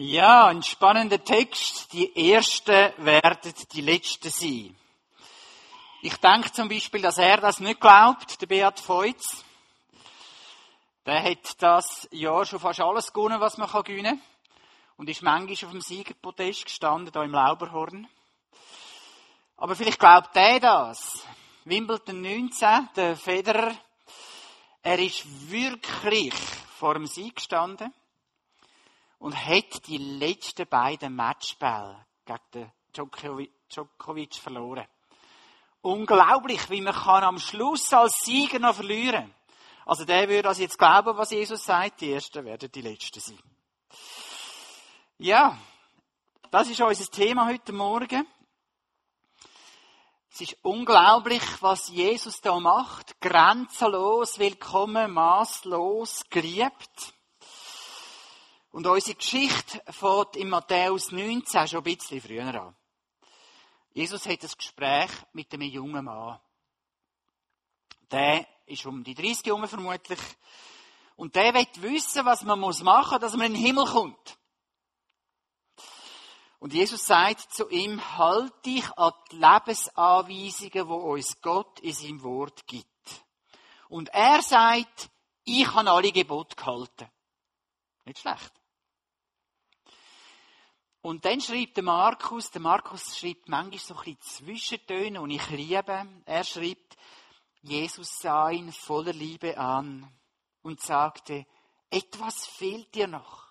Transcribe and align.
Ja, 0.00 0.46
ein 0.46 0.62
spannender 0.62 1.24
Text. 1.24 1.92
Die 1.92 2.32
Ersten 2.32 2.92
werden 2.98 3.52
die 3.72 3.80
Letzten 3.80 4.30
sein. 4.30 4.76
Ich 6.02 6.16
denke 6.18 6.52
zum 6.52 6.68
Beispiel, 6.68 7.02
dass 7.02 7.18
er 7.18 7.38
das 7.38 7.58
nicht 7.58 7.80
glaubt, 7.80 8.40
der 8.40 8.46
Beat 8.46 8.78
Feutz. 8.78 9.44
Der 11.04 11.20
hat 11.20 11.60
das 11.60 12.06
Jahr 12.12 12.46
schon 12.46 12.60
fast 12.60 12.80
alles 12.80 13.12
gewonnen, 13.12 13.40
was 13.40 13.58
man 13.58 13.68
gewinnen 13.68 14.20
kann. 14.20 14.96
Und 14.98 15.10
ist 15.10 15.20
manchmal 15.22 15.66
auf 15.66 15.72
dem 15.72 15.80
Siegerpodest 15.80 16.66
gestanden, 16.66 17.10
da 17.10 17.24
im 17.24 17.32
Lauberhorn. 17.32 18.06
Aber 19.56 19.74
vielleicht 19.74 19.98
glaubt 19.98 20.30
er 20.36 20.60
das. 20.60 21.26
Wimbledon 21.64 22.22
19, 22.22 22.88
der 22.94 23.16
Federer, 23.16 23.72
er 24.80 24.98
ist 25.00 25.50
wirklich 25.50 26.34
vor 26.78 26.94
dem 26.94 27.08
Sieg 27.08 27.34
gestanden 27.34 27.92
und 29.18 29.34
hat 29.34 29.86
die 29.86 29.98
letzten 29.98 30.66
beiden 30.66 31.14
Matchbälle 31.14 32.06
gegen 32.24 32.40
den 32.54 32.72
Djokovic, 33.68 34.34
verloren. 34.34 34.86
Unglaublich, 35.82 36.68
wie 36.70 36.80
man 36.80 36.94
kann 36.94 37.24
am 37.24 37.38
Schluss 37.38 37.92
als 37.92 38.20
Sieger 38.20 38.58
noch 38.58 38.74
verlieren. 38.74 39.34
Also 39.86 40.04
der 40.04 40.28
würde 40.28 40.48
also 40.48 40.62
jetzt 40.62 40.78
glauben, 40.78 41.16
was 41.16 41.30
Jesus 41.30 41.64
sagt, 41.64 42.00
die 42.00 42.12
Ersten 42.12 42.44
werden 42.44 42.70
die 42.70 42.82
Letzten 42.82 43.20
sein. 43.20 43.42
Ja, 45.18 45.58
das 46.50 46.68
ist 46.68 46.80
unser 46.80 47.10
Thema 47.10 47.46
heute 47.46 47.72
Morgen. 47.72 48.26
Es 50.30 50.42
ist 50.42 50.56
unglaublich, 50.62 51.42
was 51.60 51.88
Jesus 51.88 52.40
da 52.40 52.60
macht. 52.60 53.20
Grenzenlos, 53.20 54.38
willkommen, 54.38 55.12
maßlos, 55.12 56.22
geliebt. 56.30 57.14
Und 58.70 58.86
unsere 58.86 59.16
Geschichte 59.16 59.82
fängt 59.92 60.36
in 60.36 60.50
Matthäus 60.50 61.10
19 61.10 61.68
schon 61.68 61.80
ein 61.80 61.96
bisschen 61.96 62.20
früher 62.20 62.62
an. 62.62 62.76
Jesus 63.92 64.26
hat 64.26 64.42
ein 64.42 64.50
Gespräch 64.56 65.10
mit 65.32 65.52
einem 65.52 65.68
jungen 65.68 66.04
Mann. 66.04 66.38
Der 68.10 68.46
ist 68.66 68.86
um 68.86 69.02
die 69.02 69.14
30 69.14 69.46
Jahre 69.46 69.66
vermutlich. 69.66 70.20
Und 71.16 71.34
der 71.34 71.52
will 71.54 71.66
wissen, 71.82 72.24
was 72.24 72.42
man 72.44 72.60
machen 72.60 72.84
muss, 72.84 73.20
dass 73.20 73.34
man 73.34 73.46
in 73.46 73.54
den 73.54 73.62
Himmel 73.62 73.86
kommt. 73.86 74.38
Und 76.60 76.72
Jesus 76.72 77.06
sagt 77.06 77.52
zu 77.52 77.68
ihm, 77.68 78.00
halt 78.18 78.52
dich 78.66 78.84
an 78.96 79.12
die 79.30 79.36
Lebensanweisungen, 79.36 80.70
die 80.72 80.80
uns 80.80 81.40
Gott 81.40 81.80
in 81.80 81.92
seinem 81.92 82.22
Wort 82.22 82.66
gibt. 82.66 82.86
Und 83.88 84.08
er 84.10 84.42
sagt, 84.42 85.08
ich 85.44 85.72
habe 85.72 85.90
alle 85.90 86.12
Gebote 86.12 86.56
gehalten. 86.56 87.08
Nicht 88.08 88.20
schlecht. 88.20 88.52
Und 91.02 91.26
dann 91.26 91.42
schreibt 91.42 91.76
der 91.76 91.84
Markus, 91.84 92.50
der 92.50 92.62
Markus 92.62 93.18
schreibt 93.18 93.50
manchmal 93.50 93.78
so 93.78 93.94
ein 93.94 94.16
bisschen 94.16 94.46
Zwischentöne, 94.46 95.20
und 95.20 95.30
ich 95.30 95.50
liebe. 95.50 96.08
Er 96.24 96.44
schreibt, 96.44 96.96
Jesus 97.60 98.18
sah 98.18 98.48
ihn 98.48 98.72
voller 98.72 99.12
Liebe 99.12 99.58
an 99.58 100.10
und 100.62 100.80
sagte, 100.80 101.46
etwas 101.90 102.46
fehlt 102.46 102.94
dir 102.94 103.08
noch. 103.08 103.46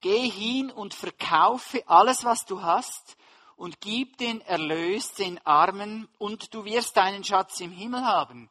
Geh 0.00 0.30
hin 0.30 0.70
und 0.70 0.94
verkaufe 0.94 1.86
alles, 1.86 2.24
was 2.24 2.46
du 2.46 2.62
hast, 2.62 3.18
und 3.56 3.82
gib 3.82 4.16
den 4.16 4.40
Erlös 4.40 5.12
den 5.12 5.38
Armen, 5.46 6.08
und 6.16 6.54
du 6.54 6.64
wirst 6.64 6.96
deinen 6.96 7.22
Schatz 7.22 7.60
im 7.60 7.70
Himmel 7.70 8.02
haben. 8.02 8.48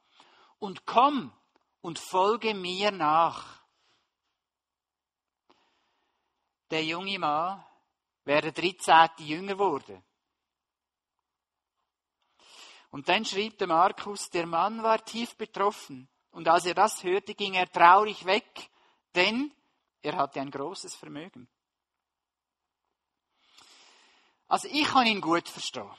Und 0.59 0.85
komm 0.85 1.33
und 1.81 1.97
folge 1.97 2.53
mir 2.53 2.91
nach. 2.91 3.58
Der 6.69 6.83
junge 6.83 7.19
Mann 7.19 7.63
wäre 8.25 8.51
der 8.51 8.71
13. 8.73 9.25
Jünger 9.25 9.57
wurde. 9.57 10.03
Und 12.91 13.07
dann 13.07 13.25
schrieb 13.25 13.57
der 13.57 13.67
Markus, 13.67 14.29
der 14.29 14.45
Mann 14.45 14.81
war 14.81 15.03
tief 15.03 15.35
betroffen, 15.35 16.09
und 16.31 16.47
als 16.47 16.65
er 16.65 16.75
das 16.75 17.03
hörte, 17.03 17.33
ging 17.33 17.55
er 17.55 17.71
traurig 17.71 18.25
weg, 18.25 18.69
denn 19.15 19.51
er 20.01 20.15
hatte 20.15 20.39
ein 20.39 20.51
großes 20.51 20.95
Vermögen. 20.95 21.49
Also 24.47 24.67
ich 24.71 24.87
kann 24.87 25.07
ihn 25.07 25.21
gut 25.21 25.47
verstehen. 25.47 25.89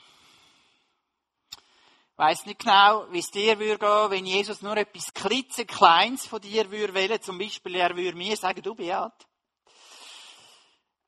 Weiss 2.15 2.45
nicht 2.45 2.59
genau, 2.59 3.11
wie 3.11 3.19
es 3.19 3.31
dir 3.31 3.57
würde 3.57 3.79
gehen, 3.79 4.11
wenn 4.11 4.25
Jesus 4.25 4.61
nur 4.61 4.77
etwas 4.77 5.13
klitzekleins 5.13 6.27
von 6.27 6.41
dir 6.41 6.69
würde 6.69 6.93
wählen. 6.93 7.21
Zum 7.21 7.37
Beispiel, 7.37 7.75
er 7.75 7.95
würde 7.95 8.17
mir 8.17 8.35
sagen, 8.37 8.61
du 8.61 8.75
Beat, 8.75 9.27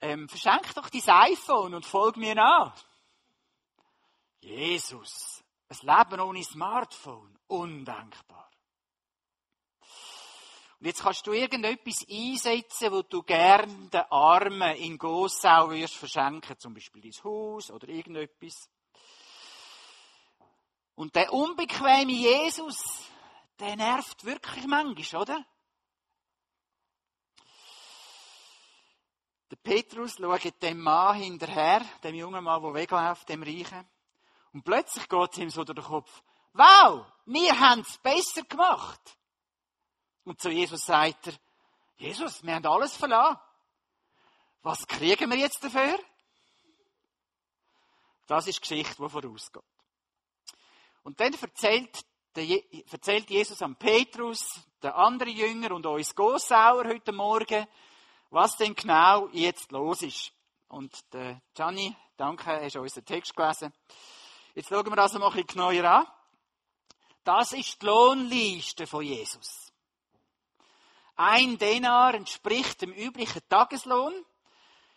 ähm, 0.03 0.27
verschenk 0.27 0.73
doch 0.75 0.89
dein 0.89 1.31
iPhone 1.31 1.73
und 1.75 1.85
folg 1.85 2.17
mir 2.17 2.35
nach. 2.35 2.75
Jesus, 4.41 5.41
ein 5.69 5.77
Leben 5.81 6.19
ohne 6.19 6.43
Smartphone, 6.43 7.39
undenkbar. 7.47 8.51
Und 10.79 10.87
jetzt 10.87 11.01
kannst 11.01 11.25
du 11.25 11.31
irgendetwas 11.31 12.05
einsetzen, 12.09 12.91
wo 12.91 13.03
du 13.03 13.23
gern 13.23 13.89
den 13.89 14.03
Armen 14.09 14.75
in 14.75 14.97
Gossau 14.97 15.69
wirst 15.71 15.95
verschenken, 15.95 16.59
zum 16.59 16.73
Beispiel 16.73 17.01
dein 17.01 17.23
Haus 17.23 17.71
oder 17.71 17.87
irgendetwas. 17.87 18.69
Und 20.95 21.15
der 21.15 21.31
unbequeme 21.31 22.11
Jesus, 22.11 23.09
der 23.57 23.77
nervt 23.77 24.25
wirklich 24.25 24.67
manchmal, 24.67 25.21
oder? 25.21 25.45
Der 29.53 29.71
Petrus 29.71 30.15
schaut 30.15 30.63
dem 30.63 30.81
Mann 30.81 31.15
hinterher, 31.15 31.85
dem 32.03 32.15
jungen 32.15 32.43
Mann, 32.43 32.59
der 32.59 32.73
wegläuft, 32.73 33.29
dem 33.29 33.43
Reichen. 33.43 33.87
Und 34.51 34.63
plötzlich 34.63 35.07
geht 35.07 35.31
es 35.31 35.37
ihm 35.37 35.51
so 35.51 35.63
durch 35.63 35.77
den 35.77 35.85
Kopf, 35.85 36.23
wow, 36.53 37.05
wir 37.27 37.59
haben 37.59 37.81
es 37.81 37.99
besser 37.99 38.41
gemacht. 38.49 39.15
Und 40.23 40.41
zu 40.41 40.49
Jesus 40.49 40.83
sagt 40.83 41.27
er, 41.27 41.33
Jesus, 41.97 42.43
wir 42.43 42.55
haben 42.55 42.65
alles 42.65 42.97
verlassen. 42.97 43.39
Was 44.63 44.87
kriegen 44.87 45.29
wir 45.29 45.37
jetzt 45.37 45.63
dafür? 45.63 45.99
Das 48.25 48.47
ist 48.47 48.57
die 48.57 48.61
Geschichte, 48.61 49.03
die 49.03 49.09
vorausgeht. 49.09 49.61
Und 51.03 51.19
dann 51.19 51.31
erzählt, 51.31 52.03
erzählt 52.91 53.29
Jesus 53.29 53.61
an 53.61 53.75
Petrus, 53.75 54.61
der 54.81 54.97
andere 54.97 55.29
Jünger 55.29 55.75
und 55.75 55.85
uns 55.85 56.15
Gossauer 56.15 56.85
heute 56.85 57.11
Morgen, 57.11 57.67
was 58.33 58.57
denn 58.57 58.75
genau 58.75 59.27
jetzt 59.31 59.71
los 59.71 60.01
ist. 60.01 60.33
Und 60.67 61.13
der 61.13 61.41
Gianni, 61.53 61.95
danke, 62.17 62.61
hast 62.63 62.75
unseren 62.75 63.05
Text 63.05 63.35
gelesen. 63.35 63.71
Jetzt 64.55 64.69
schauen 64.69 64.85
wir 64.85 64.95
das 64.95 65.13
mal 65.13 65.27
ein 65.27 65.31
bisschen 65.33 65.47
genauer 65.47 65.83
an. 65.83 66.07
Das 67.23 67.53
ist 67.53 67.81
die 67.81 67.85
Lohnliste 67.85 68.87
von 68.87 69.03
Jesus. 69.03 69.71
Ein 71.15 71.57
Denar 71.59 72.15
entspricht 72.15 72.81
dem 72.81 72.91
üblichen 72.91 73.47
Tageslohn, 73.47 74.13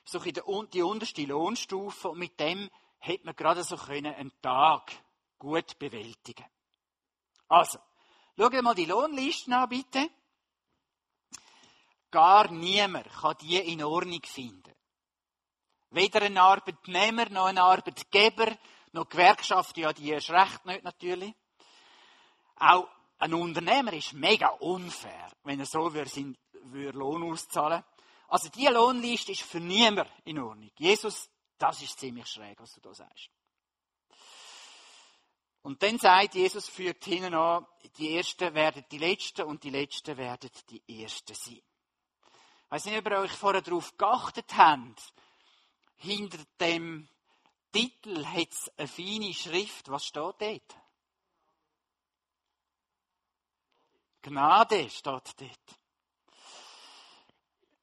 so 0.05 0.19
in 0.21 0.71
die 0.71 0.83
unterste 0.83 1.23
Lohnstufe, 1.25 2.09
und 2.09 2.19
mit 2.19 2.41
dem 2.41 2.71
hätte 2.99 3.27
man 3.27 3.37
gerade 3.37 3.63
so 3.63 3.77
können 3.77 4.15
einen 4.15 4.33
Tag 4.41 4.93
gut 5.39 5.79
bewältigen. 5.79 6.47
Also, 7.49 7.79
schauen 8.37 8.53
wir 8.53 8.63
mal 8.63 8.75
die 8.75 8.87
Lohnlisten 8.87 9.53
an, 9.53 9.69
bitte. 9.69 10.09
Gar 12.17 12.51
niemand 12.51 13.13
kann 13.13 13.37
die 13.43 13.59
in 13.59 13.85
Ordnung 13.85 14.23
finden. 14.25 14.73
Weder 15.91 16.23
ein 16.23 16.39
Arbeitnehmer, 16.39 17.29
noch 17.29 17.45
ein 17.45 17.59
Arbeitgeber, 17.59 18.57
noch 18.93 19.07
Gewerkschaft, 19.07 19.77
ja, 19.77 19.93
die 19.93 20.09
erst 20.09 20.31
recht 20.31 20.65
nicht 20.65 20.83
natürlich. 20.83 21.35
Auch 22.59 22.89
ein 23.19 23.35
Unternehmer 23.35 23.93
ist 23.93 24.15
mega 24.15 24.49
unfair, 24.49 25.31
wenn 25.45 25.61
er 25.61 25.67
so 25.67 25.93
würde, 25.93 26.35
würde 26.63 26.99
Lohn 26.99 27.31
auszahlen. 27.31 27.85
Also 28.29 28.49
diese 28.49 28.71
Lohnliste 28.71 29.33
ist 29.33 29.43
für 29.43 29.61
niemand 29.61 30.11
in 30.25 30.39
Ordnung. 30.39 30.71
Jesus, 30.79 31.29
das 31.59 31.83
ist 31.83 32.01
ziemlich 32.01 32.29
schräg, 32.29 32.59
was 32.59 32.73
du 32.73 32.81
da 32.81 32.95
sagst. 32.95 33.29
Und 35.61 35.83
dann 35.83 35.99
sagt 35.99 36.35
Jesus, 36.35 36.67
fügt 36.67 37.05
hinten 37.05 37.35
an, 37.35 37.67
die 37.99 38.17
Ersten 38.17 38.55
werden 38.55 38.87
die 38.91 38.99
Letzten 38.99 39.43
und 39.43 39.63
die 39.63 39.71
Letzten 39.71 40.17
werden 40.17 40.51
die 40.71 41.03
Ersten 41.03 41.35
sein. 41.35 41.61
Ich 42.67 42.73
weiß 42.73 42.87
nicht, 42.87 42.99
ob 42.99 43.07
ihr 43.07 43.19
euch 43.21 43.33
vorher 43.33 43.63
darauf 43.63 43.97
geachtet 43.97 44.57
habt. 44.57 45.13
Hinter 45.99 46.39
dem 46.59 47.09
Titel 47.73 48.27
hat 48.27 48.51
es 48.51 48.73
eine 48.77 48.89
feine 48.89 49.33
Schrift. 49.33 49.89
Was 49.89 50.05
steht 50.05 50.35
dort? 50.41 50.77
Gnade 54.23 54.91
steht 54.91 55.05
dort. 55.05 55.79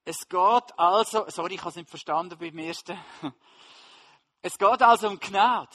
Es 0.04 0.28
geht 0.28 0.78
also, 0.78 1.30
sorry, 1.30 1.54
ich 1.54 1.60
habe 1.60 1.70
es 1.70 1.76
nicht 1.76 1.88
verstanden 1.88 2.38
beim 2.38 2.58
ersten. 2.58 2.98
Es 4.42 4.58
geht 4.58 4.82
also 4.82 5.08
um 5.08 5.18
Gnade. 5.18 5.74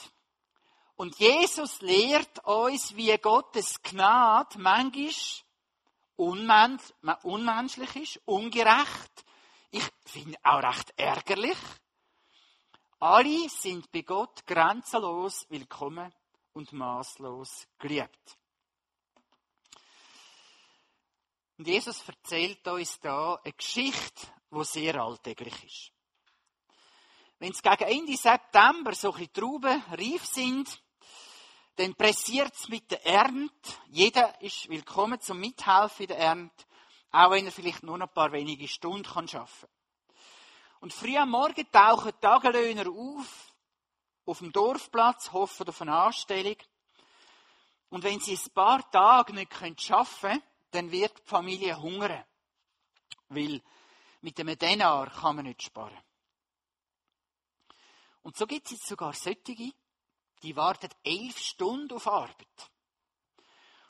Und 0.94 1.18
Jesus 1.18 1.80
lehrt 1.80 2.38
uns, 2.44 2.94
wie 2.94 3.18
Gottes 3.18 3.82
Gnade 3.82 4.56
manchmal 4.60 5.10
unmenschlich 6.20 7.96
ist, 7.96 8.20
ungerecht, 8.26 9.24
Ich 9.70 9.88
finde 10.04 10.36
auch 10.42 10.62
recht 10.62 10.92
ärgerlich. 10.96 11.58
Alle 12.98 13.48
sind 13.48 13.90
bei 13.90 14.02
Gott 14.02 14.44
grenzenlos 14.44 15.46
willkommen 15.48 16.12
und 16.52 16.72
maßlos 16.72 17.68
geliebt. 17.78 18.36
Und 21.56 21.68
Jesus 21.68 22.06
erzählt 22.06 22.66
uns 22.66 22.98
da 23.00 23.36
eine 23.36 23.52
Geschichte, 23.52 24.26
die 24.50 24.64
sehr 24.64 24.96
alltäglich 24.96 25.64
ist. 25.64 25.92
Wenn 27.38 27.52
es 27.52 27.62
gegen 27.62 27.84
Ende 27.84 28.16
September 28.16 28.94
so 28.94 29.14
ein 29.14 29.32
Trauben 29.32 29.82
reif 29.90 30.26
sind, 30.26 30.82
dann 31.80 31.94
pressiert 31.94 32.54
es 32.54 32.68
mit 32.68 32.90
der 32.90 33.06
Ernte. 33.06 33.72
Jeder 33.88 34.38
ist 34.42 34.68
willkommen 34.68 35.18
zum 35.18 35.40
Mithelfen 35.40 36.02
in 36.02 36.08
der 36.08 36.18
Ernte, 36.18 36.64
auch 37.10 37.30
wenn 37.30 37.46
er 37.46 37.52
vielleicht 37.52 37.82
nur 37.82 37.96
noch 37.96 38.06
ein 38.06 38.12
paar 38.12 38.32
wenige 38.32 38.68
Stunden 38.68 39.06
arbeiten 39.06 39.28
kann. 39.28 39.48
Und 40.80 40.92
früh 40.92 41.16
am 41.16 41.30
Morgen 41.30 41.66
tauchen 41.72 42.12
Tagelöhner 42.20 42.86
auf, 42.86 43.54
auf 44.26 44.38
dem 44.40 44.52
Dorfplatz, 44.52 45.32
hoffen 45.32 45.68
auf 45.68 45.80
eine 45.80 45.96
Anstellung. 45.96 46.56
Und 47.88 48.04
wenn 48.04 48.20
sie 48.20 48.36
ein 48.36 48.52
paar 48.52 48.90
Tage 48.90 49.32
nicht 49.32 49.58
arbeiten 49.58 50.20
können, 50.20 50.42
dann 50.72 50.92
wird 50.92 51.18
die 51.18 51.28
Familie 51.30 51.80
hungern. 51.80 52.24
Weil 53.30 53.62
mit 54.20 54.36
dem 54.36 54.54
Denar 54.58 55.08
kann 55.08 55.36
man 55.36 55.46
nicht 55.46 55.62
sparen. 55.62 55.96
Und 58.20 58.36
so 58.36 58.46
gibt 58.46 58.66
es 58.66 58.72
jetzt 58.72 58.86
sogar 58.86 59.14
solche, 59.14 59.72
die 60.42 60.56
warten 60.56 60.90
elf 61.04 61.38
Stunden 61.38 61.94
auf 61.94 62.06
Arbeit. 62.06 62.70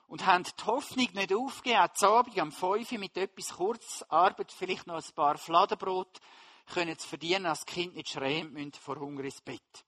Und 0.06 0.26
haben 0.26 0.44
die 0.44 0.64
Hoffnung 0.64 1.08
nicht 1.12 1.32
aufgegeben, 1.32 1.82
auch 1.82 1.92
zu 1.94 2.08
Abend 2.08 2.38
am 2.38 2.50
5 2.50 2.92
mit 2.92 3.16
etwas 3.16 3.54
Kurzarbeit, 3.54 4.50
vielleicht 4.50 4.86
noch 4.86 4.96
ein 4.96 5.14
paar 5.14 5.38
Fladenbrot, 5.38 6.18
können 6.66 6.98
zu 6.98 7.06
verdienen, 7.06 7.46
als 7.46 7.64
Kind 7.64 7.94
nicht 7.94 8.08
schreien 8.08 8.52
müssen 8.52 8.72
vor 8.72 8.96
Hunger 8.96 9.24
ins 9.24 9.40
Bett. 9.40 9.84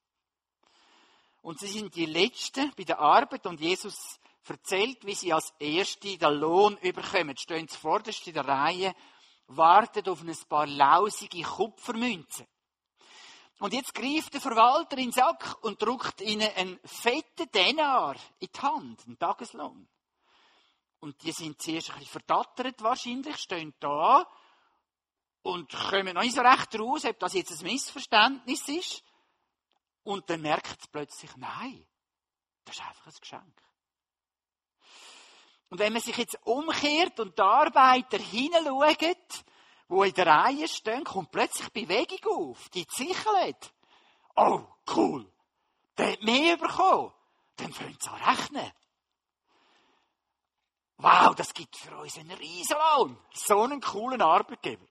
Und 1.43 1.59
sie 1.59 1.69
sind 1.69 1.95
die 1.97 2.07
Letzten 2.07 2.73
bei 2.77 2.85
der 2.85 3.01
Arbeit 3.01 3.47
und 3.47 3.61
Jesus 3.61 4.21
erzählt, 4.47 5.05
wie 5.05 5.15
sie 5.15 5.33
als 5.33 5.53
Erste 5.59 6.17
den 6.17 6.35
Lohn 6.35 6.77
überkommen. 6.79 7.37
Sie 7.37 7.43
stehen 7.43 7.69
zuvorderst 7.69 8.27
in 8.27 8.35
der 8.35 8.47
Reihe, 8.47 8.95
warten 9.49 10.09
auf 10.09 10.23
ein 10.23 10.37
paar 10.49 10.67
lausige 10.67 11.43
Kupfermünzen. 11.43 12.47
Und 13.63 13.73
jetzt 13.75 13.95
greift 13.95 14.35
der 14.35 14.41
Verwalter 14.41 14.99
in 14.99 15.05
den 15.05 15.13
Sack 15.13 15.57
und 15.63 15.81
drückt 15.81 16.21
ihnen 16.21 16.51
einen 16.57 16.81
fetten 16.85 17.49
Denar 17.53 18.17
in 18.41 18.49
die 18.53 18.61
Hand, 18.61 19.07
einen 19.07 19.17
Tageslohn. 19.17 19.89
Und 20.99 21.23
die 21.23 21.31
sind 21.31 21.63
zuerst 21.63 21.91
ein 21.91 22.01
bisschen 22.01 22.11
verdattert 22.11 22.83
wahrscheinlich, 22.83 23.37
stehen 23.37 23.73
da 23.79 24.29
und 25.43 25.73
kommen 25.73 26.13
noch 26.13 26.23
nicht 26.23 26.35
so 26.35 26.41
recht 26.41 26.77
raus, 26.77 27.05
ob 27.05 27.21
das 27.21 27.35
jetzt 27.35 27.53
ein 27.53 27.71
Missverständnis 27.71 28.67
ist. 28.67 29.05
Und 30.03 30.29
dann 30.29 30.41
merkt 30.41 30.81
es 30.81 30.89
plötzlich, 30.89 31.31
nein, 31.37 31.87
das 32.65 32.75
ist 32.75 32.83
einfach 32.83 33.07
ein 33.07 33.15
Geschenk. 33.21 33.63
Und 35.69 35.79
wenn 35.79 35.93
man 35.93 36.03
sich 36.03 36.17
jetzt 36.17 36.37
umkehrt 36.43 37.21
und 37.21 37.39
die 37.39 37.43
Arbeiter 37.43 38.19
hinschauen, 38.19 39.17
die 39.93 40.09
in 40.09 40.15
der 40.15 40.27
Reihe 40.27 40.69
stehen, 40.69 41.05
kommt 41.05 41.31
plötzlich 41.31 41.71
Bewegung 41.71 42.51
auf. 42.51 42.69
Die 42.71 42.87
zicheln. 42.87 43.57
Oh, 44.37 44.65
cool. 44.97 45.31
Der 45.99 46.13
hat 46.13 46.23
mehr 46.23 46.57
bekommen. 46.57 47.13
Dann 47.57 47.73
fängt 47.73 48.01
es 48.01 48.09
an 48.09 48.23
rechnen. 48.23 48.73
Wow, 50.97 51.35
das 51.35 51.53
gibt 51.53 51.77
für 51.77 51.97
uns 51.97 52.17
einen 52.17 52.31
Riesenlohn. 52.31 53.19
So 53.35 53.63
einen 53.63 53.81
coolen 53.81 54.23
Arbeitgeber. 54.23 54.87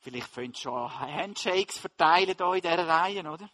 Vielleicht 0.00 0.28
fängt 0.28 0.58
schon 0.58 0.74
an 0.74 0.90
Handshakes 0.90 1.78
verteilen 1.78 2.34
hier 2.36 2.54
in 2.54 2.60
dieser 2.60 2.86
Reihe, 2.86 3.20
oder? 3.20 3.48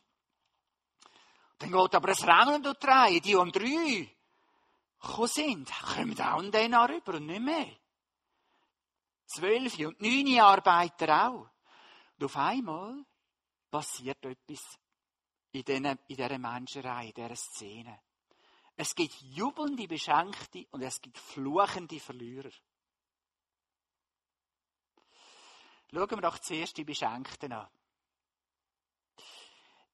Dann 1.59 1.71
geht 1.71 1.95
aber 1.95 2.09
ein 2.09 2.15
Rennen 2.15 2.63
durch 2.63 2.79
die 2.79 2.87
Reihe. 2.87 3.21
Die 3.21 3.37
um 3.37 3.53
drei 3.53 4.11
gekommen 5.01 5.29
sind, 5.29 5.71
kommen 5.95 6.21
auch 6.21 6.39
an 6.39 6.51
den 6.51 6.75
rüber 6.75 7.15
und 7.15 7.27
nicht 7.27 7.41
mehr. 7.41 7.80
Zwölf 9.33 9.79
und 9.79 10.01
neun 10.01 10.41
Arbeiter 10.41 11.29
auch. 11.29 11.49
Und 12.17 12.25
auf 12.25 12.37
einmal 12.37 13.05
passiert 13.71 14.25
etwas 14.25 14.79
in, 15.53 15.99
dieser 16.09 16.39
Menschenreihe, 16.39 17.09
in 17.09 17.15
dieser 17.15 17.37
Szene. 17.37 18.01
Es 18.77 18.95
gibt 18.95 19.15
jubelnde 19.21 19.87
Beschenkte 19.87 20.67
und 20.71 20.83
es 20.83 21.01
gibt 21.01 21.19
fluchende 21.19 22.01
Verlierer. 22.01 22.51
Schauen 25.93 26.11
wir 26.11 26.21
doch 26.23 26.39
zuerst 26.39 26.77
die 26.77 26.85
Beschenkten 26.85 27.53
an. 27.53 27.69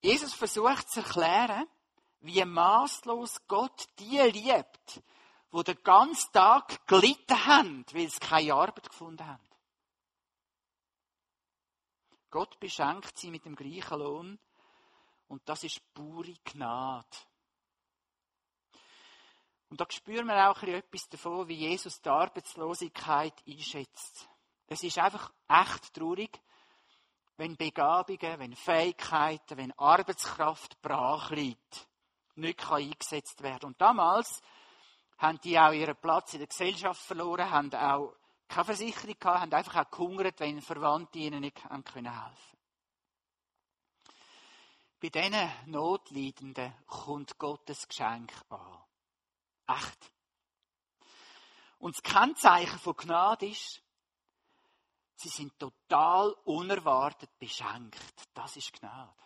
Jesus 0.00 0.34
versucht 0.34 0.88
zu 0.90 1.00
erklären, 1.00 1.66
wie 2.20 2.44
maßlos 2.44 3.46
Gott 3.48 3.86
die 3.98 4.18
liebt, 4.18 5.02
wo 5.56 5.62
den 5.62 5.82
ganzen 5.82 6.30
Tag 6.32 6.86
gelitten 6.86 7.46
haben, 7.46 7.86
weil 7.92 8.10
sie 8.10 8.20
keine 8.20 8.52
Arbeit 8.52 8.90
gefunden 8.90 9.26
haben. 9.26 9.48
Gott 12.28 12.60
beschenkt 12.60 13.16
sie 13.16 13.30
mit 13.30 13.46
dem 13.46 13.56
gleichen 13.56 13.98
Lohn 13.98 14.38
und 15.28 15.48
das 15.48 15.64
ist 15.64 15.80
pure 15.94 16.34
Gnade. 16.44 17.06
Und 19.70 19.80
da 19.80 19.86
spüren 19.88 20.26
wir 20.26 20.50
auch 20.50 20.62
etwas 20.62 21.08
davon, 21.08 21.48
wie 21.48 21.54
Jesus 21.54 22.02
die 22.02 22.10
Arbeitslosigkeit 22.10 23.42
einschätzt. 23.48 24.28
Es 24.66 24.82
ist 24.82 24.98
einfach 24.98 25.32
echt 25.48 25.94
traurig, 25.94 26.38
wenn 27.38 27.56
Begabungen, 27.56 28.38
wenn 28.40 28.54
Fähigkeiten, 28.54 29.56
wenn 29.56 29.72
Arbeitskraft 29.78 30.82
brach 30.82 31.30
liegt, 31.30 31.88
nicht 32.34 32.58
kann 32.58 32.82
eingesetzt 32.82 33.42
werden. 33.42 33.68
Und 33.68 33.80
damals 33.80 34.42
haben 35.18 35.40
die 35.40 35.58
auch 35.58 35.72
ihren 35.72 35.96
Platz 35.96 36.34
in 36.34 36.40
der 36.40 36.48
Gesellschaft 36.48 37.00
verloren, 37.00 37.50
haben 37.50 37.74
auch 37.74 38.14
keine 38.48 38.64
Versicherung 38.64 39.18
gehabt, 39.18 39.40
haben 39.40 39.52
einfach 39.52 39.86
auch 39.86 39.90
gehungert, 39.90 40.38
wenn 40.40 40.60
Verwandte 40.60 41.18
ihnen 41.18 41.40
nicht 41.40 41.62
helfen 41.64 41.84
können 41.84 42.12
Bei 45.00 45.08
diesen 45.08 45.50
Notleidenden 45.66 46.74
kommt 46.86 47.38
Gottes 47.38 47.88
Geschenk 47.88 48.32
an. 48.50 48.84
Echt. 49.66 50.12
Und 51.78 51.96
das 51.96 52.02
Kennzeichen 52.02 52.78
von 52.78 52.96
Gnade 52.96 53.48
ist, 53.48 53.82
Sie 55.18 55.30
sind 55.30 55.58
total 55.58 56.30
unerwartet 56.44 57.38
beschenkt. 57.38 58.28
Das 58.34 58.54
ist 58.56 58.72
Gnade. 58.74 59.16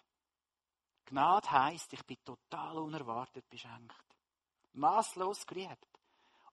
Gnade 1.07 1.51
heißt, 1.51 1.93
ich 1.93 2.07
bin 2.07 2.23
total 2.25 2.79
unerwartet 2.79 3.49
beschenkt. 3.51 4.10
Maßlos 4.73 5.47
geliebt. 5.47 5.87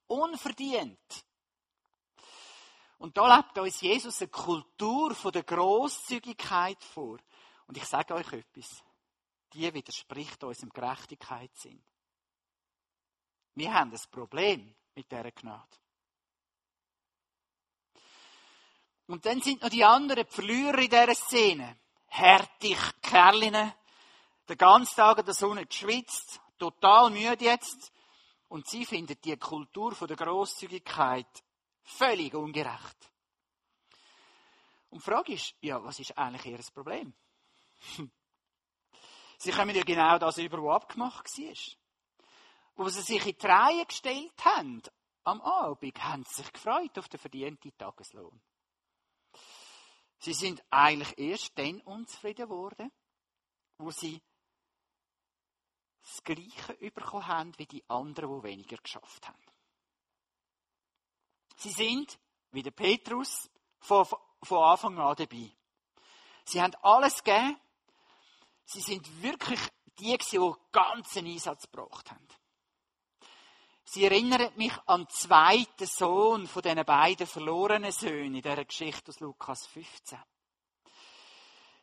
Unverdient. 0.06 1.24
Und 2.98 3.16
da 3.16 3.36
lebt 3.36 3.58
uns 3.58 3.80
Jesus 3.80 4.20
eine 4.20 4.28
Kultur 4.28 5.14
von 5.14 5.32
der 5.32 5.44
Großzügigkeit 5.44 6.82
vor. 6.82 7.18
Und 7.66 7.76
ich 7.76 7.84
sage 7.84 8.14
euch 8.14 8.32
etwas. 8.32 8.82
Die 9.52 9.72
widerspricht 9.72 10.42
unserem 10.42 10.70
Gerechtigkeitssinn. 10.70 11.82
Wir 13.54 13.72
haben 13.72 13.92
ein 13.92 14.10
Problem 14.10 14.74
mit 14.94 15.10
dieser 15.10 15.30
Gnade. 15.30 15.76
Und 19.06 19.24
dann 19.24 19.40
sind 19.40 19.62
noch 19.62 19.70
die 19.70 19.84
anderen 19.84 20.24
die 20.26 20.32
Verlierer 20.32 20.78
in 20.78 20.90
dieser 20.90 21.14
Szene. 21.14 21.78
Härtig 22.08 22.78
Kerline, 23.00 23.74
den 24.48 24.58
ganzen 24.58 24.96
Tag 24.96 25.18
in 25.18 25.24
der 25.24 25.34
Sonne 25.34 25.66
geschwitzt, 25.66 26.40
total 26.58 27.10
müde 27.10 27.44
jetzt. 27.44 27.92
Und 28.48 28.68
sie 28.68 28.84
finden 28.84 29.16
die 29.22 29.36
Kultur 29.36 29.94
der 29.94 30.16
Großzügigkeit 30.16 31.44
völlig 31.82 32.34
ungerecht. 32.34 33.10
Und 34.90 35.00
die 35.00 35.10
Frage 35.10 35.34
ist, 35.34 35.54
ja, 35.60 35.82
was 35.82 35.98
ist 35.98 36.16
eigentlich 36.16 36.46
ihr 36.46 36.72
Problem? 36.72 37.12
sie 39.38 39.52
kommen 39.52 39.76
ja 39.76 39.82
genau 39.82 40.18
das 40.18 40.38
über, 40.38 40.62
was 40.62 40.82
abgemacht 40.82 41.38
war. 41.38 41.54
Wo 42.76 42.88
sie 42.88 43.02
sich 43.02 43.26
in 43.26 43.36
die 43.36 43.46
Reihe 43.46 43.84
gestellt 43.84 44.44
haben, 44.44 44.82
am 45.24 45.42
Abend, 45.42 46.02
haben 46.02 46.24
sie 46.24 46.42
sich 46.42 46.52
gefreut 46.52 46.98
auf 46.98 47.08
den 47.08 47.20
verdienten 47.20 47.76
Tageslohn. 47.76 48.40
Sie 50.20 50.32
sind 50.32 50.62
eigentlich 50.70 51.16
erst 51.18 51.58
dann 51.58 51.80
unzufrieden 51.82 52.48
geworden, 52.48 52.90
wo 53.78 53.90
sie 53.90 54.20
das 56.08 56.24
Gleiche 56.24 56.74
bekommen 56.90 57.26
haben 57.26 57.58
wie 57.58 57.66
die 57.66 57.88
anderen, 57.88 58.40
die 58.40 58.48
weniger 58.48 58.78
geschafft 58.78 59.28
haben. 59.28 59.42
Sie 61.56 61.70
sind, 61.70 62.18
wie 62.52 62.62
der 62.62 62.70
Petrus, 62.70 63.50
von, 63.80 64.06
von 64.42 64.58
Anfang 64.58 64.98
an 64.98 65.16
dabei. 65.16 65.50
Sie 66.44 66.62
haben 66.62 66.74
alles 66.82 67.22
gegeben. 67.22 67.58
Sie 68.64 68.80
sind 68.80 69.22
wirklich 69.22 69.60
die, 69.98 70.16
die 70.16 70.52
ganzen 70.72 71.26
Einsatz 71.26 71.70
gebracht 71.70 72.10
haben. 72.10 72.28
Sie 73.84 74.04
erinnert 74.04 74.56
mich 74.56 74.72
an 74.86 75.04
den 75.04 75.08
zweiten 75.10 75.86
Sohn 75.86 76.46
von 76.46 76.62
diesen 76.62 76.84
beiden 76.84 77.26
verlorenen 77.26 77.92
Söhnen 77.92 78.34
in 78.34 78.42
dieser 78.42 78.64
Geschichte 78.64 79.10
aus 79.10 79.20
Lukas 79.20 79.66
15. 79.66 80.18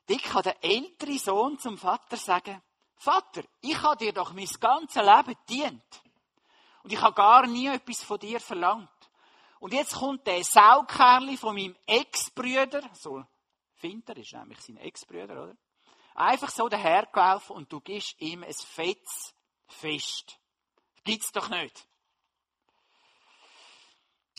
Dick 0.07 0.23
kann 0.23 0.43
der 0.43 0.63
ältere 0.63 1.17
Sohn 1.17 1.57
zum 1.57 1.77
Vater 1.77 2.17
sagen, 2.17 2.61
Vater, 2.97 3.43
ich 3.61 3.79
habe 3.81 3.97
dir 3.97 4.13
doch 4.13 4.33
mein 4.33 4.47
ganzes 4.59 5.01
Leben 5.01 5.35
dient. 5.49 6.01
Und 6.83 6.93
ich 6.93 7.01
habe 7.01 7.15
gar 7.15 7.47
nie 7.47 7.67
etwas 7.67 8.03
von 8.03 8.19
dir 8.19 8.39
verlangt. 8.39 8.89
Und 9.59 9.73
jetzt 9.73 9.95
kommt 9.95 10.27
der 10.27 10.43
Saukerli 10.43 11.37
von 11.37 11.55
meinem 11.55 11.75
Ex-Brüder, 11.85 12.81
so 12.93 13.23
Finter 13.75 14.15
ist 14.17 14.33
nämlich 14.33 14.59
sein 14.61 14.77
Ex-Brüder, 14.77 15.43
oder? 15.43 15.57
Einfach 16.15 16.49
so 16.49 16.69
dahergelaufen 16.69 17.55
und 17.55 17.71
du 17.71 17.81
gibst 17.81 18.19
ihm 18.21 18.43
ein 18.43 18.53
fettes 18.53 19.35
Fest. 19.67 20.39
Gibt's 21.03 21.31
doch 21.31 21.49
nicht. 21.49 21.87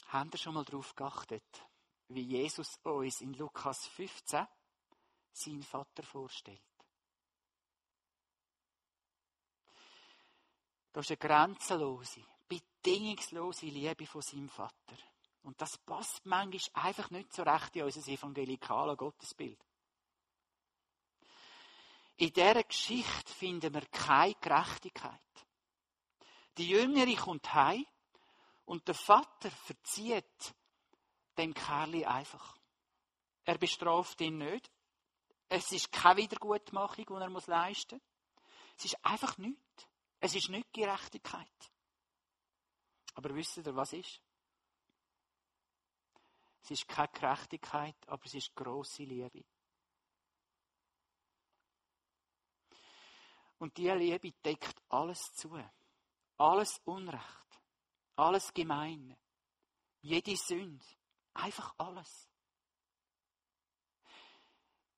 Habt 0.09 0.35
ihr 0.35 0.39
schon 0.39 0.55
mal 0.55 0.65
darauf 0.65 0.95
geachtet, 0.95 1.45
wie 2.09 2.23
Jesus 2.23 2.79
uns 2.83 3.21
in 3.21 3.35
Lukas 3.35 3.87
15 3.89 4.47
seinen 5.33 5.63
Vater 5.63 6.03
vorstellt? 6.03 6.63
Das 10.97 11.11
ist 11.11 11.23
eine 11.23 11.29
grenzenlose, 11.29 12.25
bedingungslose 12.49 13.67
Liebe 13.67 14.07
von 14.07 14.23
seinem 14.23 14.49
Vater. 14.49 14.97
Und 15.43 15.61
das 15.61 15.77
passt 15.77 16.25
manchmal 16.25 16.87
einfach 16.87 17.11
nicht 17.11 17.35
so 17.35 17.43
recht 17.43 17.77
in 17.77 17.83
unser 17.83 18.11
evangelikales 18.11 18.97
Gottesbild. 18.97 19.63
In 22.17 22.33
dieser 22.33 22.63
Geschichte 22.63 23.31
finden 23.31 23.75
wir 23.75 23.85
keine 23.89 24.37
Gerechtigkeit. 24.37 25.21
Die 26.57 26.71
Jüngere 26.71 27.15
kommt 27.15 27.53
heim 27.53 27.85
und 28.65 28.89
der 28.89 28.95
Vater 28.95 29.51
verzieht 29.51 30.55
dem 31.37 31.53
Kerli 31.53 32.07
einfach. 32.07 32.57
Er 33.45 33.59
bestraft 33.59 34.19
ihn 34.23 34.39
nicht. 34.39 34.71
Es 35.51 35.71
ist 35.73 35.93
keine 35.93 36.23
Wiedergutmachung, 36.23 37.05
die 37.05 37.13
er 37.13 37.29
leisten 37.49 37.97
muss. 37.97 38.47
Es 38.79 38.85
ist 38.87 39.05
einfach 39.05 39.37
nichts. 39.37 39.87
Es 40.21 40.35
ist 40.35 40.49
nicht 40.49 40.73
Gerechtigkeit. 40.73 41.73
Aber 43.15 43.35
wisst 43.35 43.59
ihr, 43.59 43.75
was 43.75 43.93
ist? 43.93 44.21
Es 46.63 46.71
ist 46.71 46.89
keine 46.89 47.09
Gerechtigkeit, 47.09 47.97
aber 48.09 48.25
es 48.25 48.35
ist 48.35 48.55
große 48.55 49.05
Liebe. 49.05 49.45
Und 53.59 53.77
diese 53.77 53.95
Liebe 53.95 54.33
deckt 54.45 54.83
alles 54.89 55.33
zu. 55.35 55.57
Alles 56.39 56.81
Unrecht. 56.85 57.61
Alles 58.17 58.53
Gemeine. 58.53 59.19
Jede 60.03 60.37
Sünde. 60.37 60.85
Einfach 61.35 61.75
alles. 61.79 62.29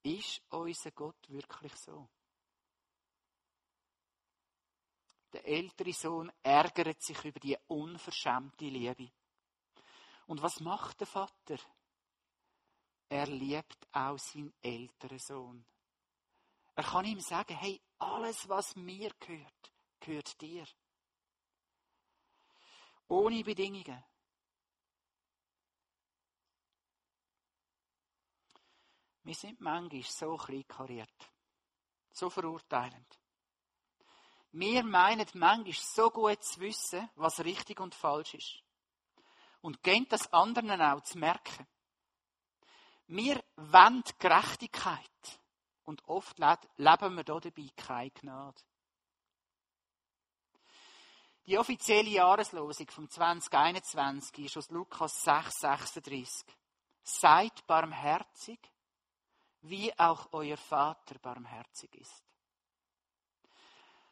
Ist 0.02 0.42
unser 0.48 0.90
Gott 0.92 1.28
wirklich 1.28 1.74
so? 1.76 2.08
Der 5.32 5.46
ältere 5.46 5.92
Sohn 5.92 6.32
ärgert 6.42 7.02
sich 7.02 7.22
über 7.24 7.38
die 7.38 7.56
unverschämte 7.66 8.64
Liebe. 8.64 9.10
Und 10.26 10.42
was 10.42 10.60
macht 10.60 11.00
der 11.00 11.06
Vater? 11.06 11.58
Er 13.08 13.26
liebt 13.26 13.88
auch 13.92 14.18
seinen 14.18 14.52
älteren 14.62 15.18
Sohn. 15.18 15.66
Er 16.74 16.84
kann 16.84 17.06
ihm 17.06 17.20
sagen, 17.20 17.56
hey, 17.56 17.80
alles, 17.98 18.48
was 18.48 18.76
mir 18.76 19.10
gehört, 19.18 19.72
gehört 20.00 20.40
dir. 20.40 20.66
Ohne 23.08 23.42
Bedingungen. 23.42 24.04
Wir 29.24 29.34
sind 29.34 29.60
manchmal 29.60 30.02
so 30.04 30.36
kleinkariert, 30.36 31.30
so 32.12 32.30
verurteilend. 32.30 33.18
Wir 34.52 34.82
meinen 34.82 35.26
manchmal 35.34 35.72
so 35.74 36.10
gut 36.10 36.42
zu 36.42 36.60
wissen, 36.60 37.08
was 37.16 37.40
richtig 37.40 37.80
und 37.80 37.94
falsch 37.94 38.34
ist. 38.34 38.62
Und 39.60 39.82
gehen 39.82 40.06
das 40.08 40.32
anderen 40.32 40.80
auch 40.80 41.02
zu 41.02 41.18
merken. 41.18 41.66
Wir 43.08 43.42
wollen 43.56 44.04
Gerechtigkeit. 44.18 45.40
Und 45.84 46.06
oft 46.06 46.38
leben 46.38 47.16
wir 47.16 47.24
da 47.24 47.40
dabei 47.40 47.70
keine 47.76 48.10
Gnade. 48.10 48.60
Die 51.46 51.56
offizielle 51.56 52.10
Jahreslosung 52.10 52.90
vom 52.90 53.08
2021 53.08 54.44
ist 54.44 54.58
aus 54.58 54.68
Lukas 54.68 55.24
6, 55.24 55.60
36. 55.60 56.44
Seid 57.02 57.66
barmherzig, 57.66 58.58
wie 59.62 59.98
auch 59.98 60.28
euer 60.32 60.58
Vater 60.58 61.18
barmherzig 61.18 61.94
ist. 61.94 62.27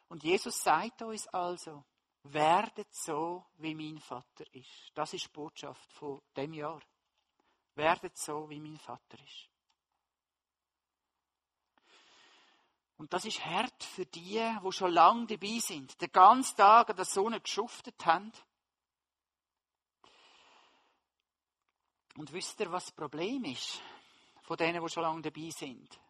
Und 0.08 0.22
Jesus 0.22 0.62
sagt 0.62 1.02
uns 1.02 1.26
also, 1.28 1.84
werdet 2.22 2.92
so, 2.94 3.44
wie 3.58 3.74
mein 3.74 3.98
Vater 3.98 4.44
ist. 4.52 4.90
Das 4.94 5.12
ist 5.12 5.26
die 5.26 5.32
Botschaft 5.32 5.92
von 5.92 6.20
dem 6.36 6.52
Jahr. 6.52 6.80
Werdet 7.74 8.16
so, 8.16 8.48
wie 8.48 8.60
mein 8.60 8.78
Vater 8.78 9.18
ist. 9.22 9.48
Und 12.98 13.12
das 13.12 13.26
ist 13.26 13.44
hart 13.44 13.84
für 13.84 14.06
die, 14.06 14.40
wo 14.62 14.72
schon 14.72 14.92
lange 14.92 15.26
dabei 15.26 15.58
sind, 15.58 16.00
den 16.00 16.10
ganzen 16.10 16.56
Tag 16.56 16.88
an 16.88 16.96
der 16.96 17.04
Sonne 17.04 17.40
geschuftet 17.40 18.06
haben. 18.06 18.32
Und 22.16 22.32
wisst 22.32 22.58
ihr, 22.60 22.72
was 22.72 22.86
das 22.86 22.94
Problem 22.94 23.44
ist 23.44 23.82
von 24.42 24.56
denen, 24.56 24.82
die 24.82 24.88
schon 24.88 25.02
lange 25.02 25.20
dabei 25.20 25.50
sind? 25.50 26.00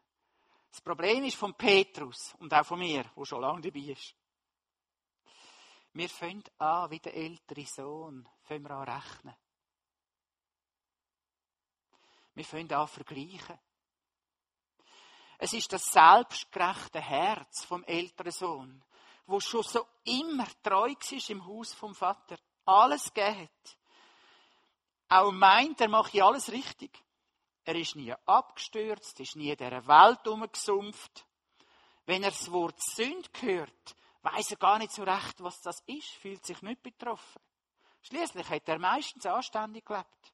Das 0.71 0.81
Problem 0.81 1.25
ist 1.25 1.37
von 1.37 1.55
Petrus 1.55 2.35
und 2.39 2.53
auch 2.53 2.67
von 2.67 2.79
mir, 2.79 3.11
wo 3.15 3.25
schon 3.25 3.41
lange 3.41 3.63
dabei 3.63 3.81
ist. 3.81 4.15
Wir 5.93 6.09
fangen 6.11 6.45
an, 6.59 6.91
wie 6.91 7.01
der 7.01 7.15
ältere 7.15 7.65
Sohn, 7.65 8.29
fangen 8.43 8.65
wir 8.65 8.73
an 8.73 8.89
rechnen. 8.89 9.35
Wir 12.35 12.45
fangen 12.45 12.71
an 12.73 12.87
vergleichen. 12.87 13.59
Es 15.39 15.53
ist 15.53 15.73
das 15.73 15.87
selbstgerechte 15.87 17.01
Herz 17.01 17.65
vom 17.65 17.83
älteren 17.85 18.33
Sohn, 18.33 18.85
wo 19.27 19.41
schon 19.41 19.63
so 19.63 19.87
immer 20.05 20.47
treu 20.63 20.95
ist 21.11 21.31
im 21.31 21.45
Haus 21.47 21.75
vom 21.75 21.95
Vater, 21.95 22.37
alles 22.67 23.13
geht. 23.13 23.79
Auch 25.09 25.33
meint, 25.33 25.81
er 25.81 25.89
mache 25.89 26.23
alles 26.23 26.51
richtig. 26.51 27.03
Er 27.67 27.75
ist 27.75 27.97
nie 27.97 28.15
abgestürzt, 28.27 29.19
ist 29.19 29.35
nie 29.35 29.51
in 29.51 29.57
dieser 29.57 29.87
Welt 29.89 30.27
umgesumpft. 30.29 31.27
Wenn 32.05 32.23
er 32.23 32.31
das 32.31 32.51
Wort 32.53 32.81
Sünd 32.81 33.29
hört, 33.41 33.97
weiß 34.23 34.53
er 34.53 34.57
gar 34.57 34.79
nicht 34.79 34.93
so 34.93 35.03
recht, 35.03 35.43
was 35.43 35.61
das 35.63 35.83
ist, 35.87 36.11
fühlt 36.11 36.47
sich 36.47 36.63
nicht 36.63 36.81
betroffen. 36.81 37.43
Schließlich 38.03 38.49
hat 38.49 38.69
er 38.69 38.79
meistens 38.79 39.27
anständig 39.27 39.85
gelebt. 39.85 40.33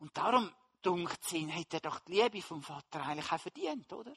Und 0.00 0.14
darum 0.14 0.54
dunkt 0.82 1.32
ihn, 1.32 1.52
hat 1.54 1.72
er 1.72 1.80
doch 1.80 2.00
die 2.00 2.20
Liebe 2.20 2.42
vom 2.42 2.62
Vater 2.62 3.02
eigentlich 3.02 3.32
auch 3.32 3.40
verdient, 3.40 3.90
oder? 3.94 4.12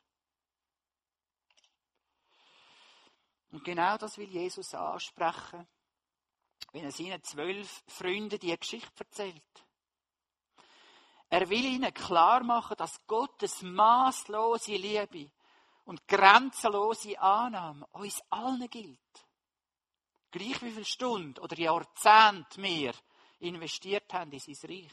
Und 3.51 3.63
genau 3.63 3.97
das 3.97 4.17
will 4.17 4.27
Jesus 4.27 4.73
ansprechen, 4.73 5.65
wenn 6.73 6.83
er 6.83 6.91
seinen 6.91 7.23
zwölf 7.23 7.83
Freunden 7.87 8.37
die 8.37 8.57
Geschichte 8.57 9.05
erzählt. 9.05 9.65
Er 11.31 11.49
will 11.49 11.63
ihnen 11.63 11.93
klar 11.93 12.43
machen, 12.43 12.75
dass 12.75 13.07
Gottes 13.07 13.61
maßlose 13.61 14.73
Liebe 14.73 15.31
und 15.85 16.05
grenzenlose 16.05 17.17
Annahme 17.17 17.87
uns 17.93 18.21
allen 18.29 18.69
gilt. 18.69 18.99
Gleich 20.29 20.61
wie 20.61 20.71
viel 20.71 20.83
Stunden 20.83 21.39
oder 21.39 21.57
Jahrzehnte 21.57 22.61
wir 22.61 22.93
investiert 23.39 24.13
haben 24.13 24.33
in 24.33 24.39
sein 24.39 24.69
Reich. 24.69 24.91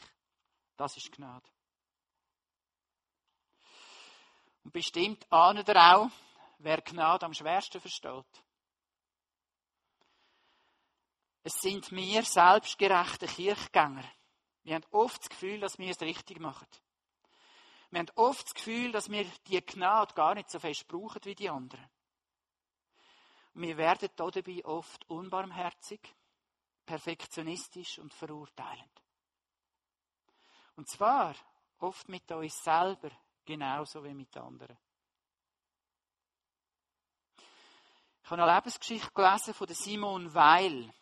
Das 0.77 0.95
ist 0.95 1.11
Gnade. 1.11 1.45
Und 4.63 4.71
bestimmt 4.71 5.27
ahnt 5.29 5.67
ihr 5.67 5.75
auch, 5.75 6.09
wer 6.59 6.81
Gnade 6.81 7.25
am 7.25 7.33
schwersten 7.33 7.81
versteht. 7.81 8.43
Es 11.43 11.59
sind 11.59 11.91
wir 11.91 12.23
selbstgerechte 12.23 13.27
Kirchgänger. 13.27 14.09
Wir 14.63 14.75
haben 14.75 14.85
oft 14.91 15.21
das 15.21 15.29
Gefühl, 15.29 15.59
dass 15.59 15.77
wir 15.77 15.89
es 15.89 16.01
richtig 16.01 16.39
machen. 16.39 16.67
Wir 17.91 17.99
haben 17.99 18.11
oft 18.15 18.45
das 18.45 18.53
Gefühl, 18.53 18.91
dass 18.91 19.09
wir 19.09 19.25
die 19.47 19.65
Gnade 19.65 20.13
gar 20.13 20.35
nicht 20.35 20.49
so 20.49 20.59
fest 20.59 20.87
brauchen 20.87 21.23
wie 21.23 21.35
die 21.35 21.49
anderen. 21.49 21.89
Und 23.53 23.63
wir 23.63 23.77
werden 23.77 24.09
dabei 24.15 24.63
oft 24.65 25.09
unbarmherzig, 25.09 25.99
perfektionistisch 26.85 27.99
und 27.99 28.13
verurteilend. 28.13 29.01
Und 30.75 30.87
zwar 30.87 31.35
oft 31.79 32.07
mit 32.09 32.31
uns 32.31 32.63
selber 32.63 33.09
genauso 33.43 34.03
wie 34.03 34.13
mit 34.13 34.35
anderen. 34.37 34.77
Ich 38.23 38.29
habe 38.29 38.43
eine 38.43 38.55
Lebensgeschichte 38.55 39.11
gelesen 39.11 39.53
von 39.55 39.67
Simon 39.69 40.33
Weil. 40.33 40.93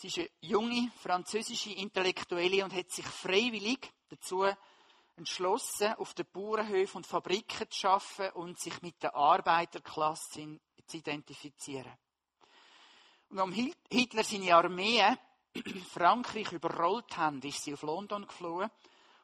Sie 0.00 0.06
ist 0.06 0.16
eine 0.16 0.30
junge 0.40 0.90
französische 0.96 1.72
Intellektuelle 1.72 2.64
und 2.64 2.72
hat 2.72 2.90
sich 2.90 3.04
freiwillig 3.04 3.92
dazu 4.08 4.46
entschlossen, 5.16 5.92
auf 5.98 6.14
den 6.14 6.24
Bauernhöfen 6.32 6.96
und 6.96 7.06
Fabriken 7.06 7.70
zu 7.70 7.86
arbeiten 7.86 8.34
und 8.38 8.58
sich 8.58 8.80
mit 8.80 9.02
der 9.02 9.14
Arbeiterklasse 9.14 10.58
zu 10.86 10.96
identifizieren. 10.96 11.92
Und 13.28 13.40
um 13.40 13.52
Hitler 13.52 14.24
seine 14.24 14.56
Armee 14.56 15.04
Frankreich 15.92 16.50
überrollt 16.50 17.14
haben, 17.18 17.42
ist 17.42 17.64
sie 17.64 17.74
auf 17.74 17.82
London 17.82 18.26
geflohen 18.26 18.70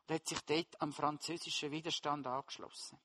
und 0.07 0.15
hat 0.15 0.29
sich 0.29 0.43
dort 0.43 0.79
am 0.83 0.93
französischen 0.93 1.71
Widerstand 1.71 2.27
angeschlossen. 2.27 3.01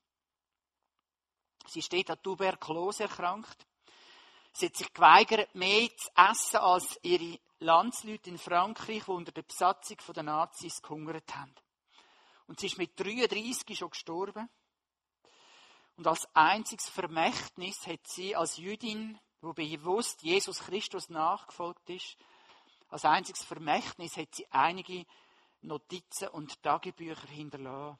Sie 1.68 1.80
steht 1.80 2.10
an 2.10 2.22
Tuberkulose 2.22 3.04
erkrankt. 3.04 3.66
Sie 4.52 4.66
hat 4.66 4.76
sich 4.76 4.92
geweigert, 4.92 5.54
mehr 5.54 5.88
zu 5.96 6.10
essen 6.14 6.58
als 6.58 6.98
ihre 7.02 7.38
Landsleute 7.58 8.30
in 8.30 8.38
Frankreich, 8.38 9.04
die 9.04 9.10
unter 9.10 9.32
der 9.32 9.42
Besatzung 9.42 9.96
der 10.14 10.22
Nazis 10.22 10.82
gehungert 10.82 11.34
haben. 11.34 11.54
Und 12.46 12.60
sie 12.60 12.66
ist 12.66 12.78
mit 12.78 12.98
33 12.98 13.78
schon 13.78 13.90
gestorben. 13.90 14.48
Und 15.96 16.06
als 16.06 16.28
einziges 16.34 16.88
Vermächtnis 16.88 17.86
hat 17.86 18.06
sie 18.06 18.36
als 18.36 18.56
Jüdin, 18.56 19.18
wo 19.40 19.52
bewusst 19.52 20.22
Jesus 20.22 20.58
Christus 20.60 21.08
nachgefolgt 21.08 21.88
ist, 21.90 22.16
als 22.88 23.06
einziges 23.06 23.42
Vermächtnis 23.44 24.18
hat 24.18 24.34
sie 24.34 24.46
einige 24.50 25.06
Notizen 25.62 26.28
und 26.28 26.62
Tagebücher 26.62 27.26
hinterlassen. 27.28 27.98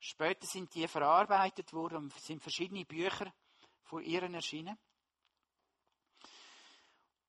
Später 0.00 0.46
sind 0.46 0.74
die 0.74 0.88
verarbeitet 0.88 1.72
worden 1.72 1.98
und 1.98 2.14
sind 2.14 2.42
verschiedene 2.42 2.84
Bücher 2.84 3.32
von 3.90 4.04
ihren 4.04 4.34
erschienen. 4.34 4.78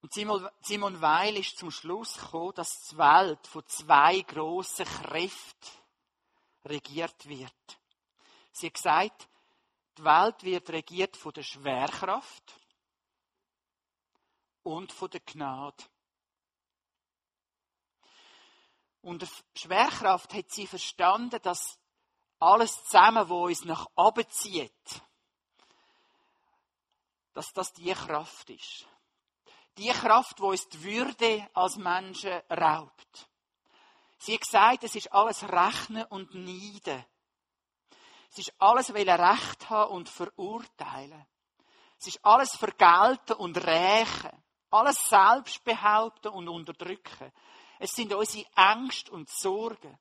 Und 0.01 0.13
Simon 0.13 1.01
Weil 1.01 1.37
ist 1.37 1.57
zum 1.57 1.71
Schluss 1.71 2.17
gekommen, 2.17 2.53
dass 2.55 2.87
die 2.87 2.97
Welt 2.97 3.47
von 3.47 3.65
zwei 3.67 4.21
grossen 4.21 4.85
Kräften 4.85 5.69
regiert 6.65 7.27
wird. 7.27 7.79
Sie 8.51 8.67
hat 8.67 8.73
gesagt, 8.75 9.29
die 9.97 10.03
Welt 10.03 10.43
wird 10.43 10.69
regiert 10.69 11.17
von 11.17 11.33
der 11.33 11.43
Schwerkraft 11.43 12.59
und 14.61 14.91
von 14.91 15.09
der 15.09 15.21
Gnade. 15.21 15.83
Unter 19.01 19.27
Schwerkraft 19.55 20.33
hat 20.35 20.51
sie 20.51 20.67
verstanden, 20.67 21.41
dass 21.41 21.79
alles 22.37 22.83
zusammen, 22.83 23.29
wo 23.29 23.45
uns 23.45 23.65
nach 23.65 23.87
oben 23.95 24.29
zieht, 24.29 25.01
dass 27.33 27.53
das 27.53 27.73
die 27.73 27.93
Kraft 27.93 28.49
ist. 28.49 28.87
Die 29.77 29.89
Kraft, 29.89 30.39
wo 30.39 30.49
uns 30.49 30.67
die 30.67 30.83
Würde 30.83 31.49
als 31.53 31.77
Menschen 31.77 32.41
raubt. 32.49 33.29
Sie 34.17 34.33
hat 34.33 34.41
gesagt, 34.41 34.83
es 34.83 34.95
ist 34.95 35.11
alles 35.11 35.43
Rechnen 35.43 36.05
und 36.05 36.33
Neiden. 36.35 37.03
Es 38.29 38.37
ist 38.37 38.53
alles 38.59 38.93
will 38.93 39.09
Recht 39.09 39.69
haben 39.69 39.91
und 39.91 40.09
verurteilen. 40.09 41.25
Es 41.99 42.07
ist 42.07 42.23
alles 42.23 42.55
vergelten 42.55 43.33
und 43.33 43.57
rächen. 43.57 44.31
Alles 44.69 44.97
selbst 45.09 45.63
behaupten 45.63 46.29
und 46.29 46.47
unterdrücken. 46.47 47.31
Es 47.79 47.91
sind 47.91 48.13
unsere 48.13 48.45
Ängste 48.55 49.11
und 49.11 49.29
Sorgen. 49.29 49.97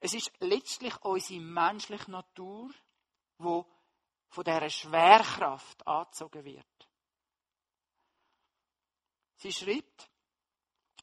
Es 0.00 0.14
ist 0.14 0.32
letztlich 0.40 0.96
unsere 1.02 1.40
menschliche 1.40 2.10
Natur, 2.10 2.70
wo 3.38 3.66
von 4.30 4.44
dieser 4.44 4.70
Schwerkraft 4.70 5.86
angezogen 5.86 6.44
wird. 6.44 6.66
Sie 9.36 9.52
schreibt, 9.52 10.10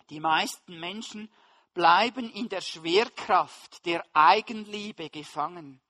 die 0.10 0.20
meisten 0.20 0.80
Menschen 0.80 1.32
bleiben 1.74 2.30
in 2.32 2.50
der 2.50 2.62
Schwerkraft 2.62 3.86
der 3.86 4.04
Eigenliebe 4.14 5.10
gefangen. 5.10 5.82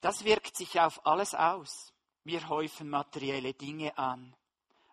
Das 0.00 0.24
wirkt 0.24 0.56
sich 0.56 0.78
auf 0.80 1.04
alles 1.04 1.34
aus. 1.34 1.92
Wir 2.22 2.48
häufen 2.48 2.88
materielle 2.88 3.54
Dinge 3.54 3.96
an. 3.98 4.34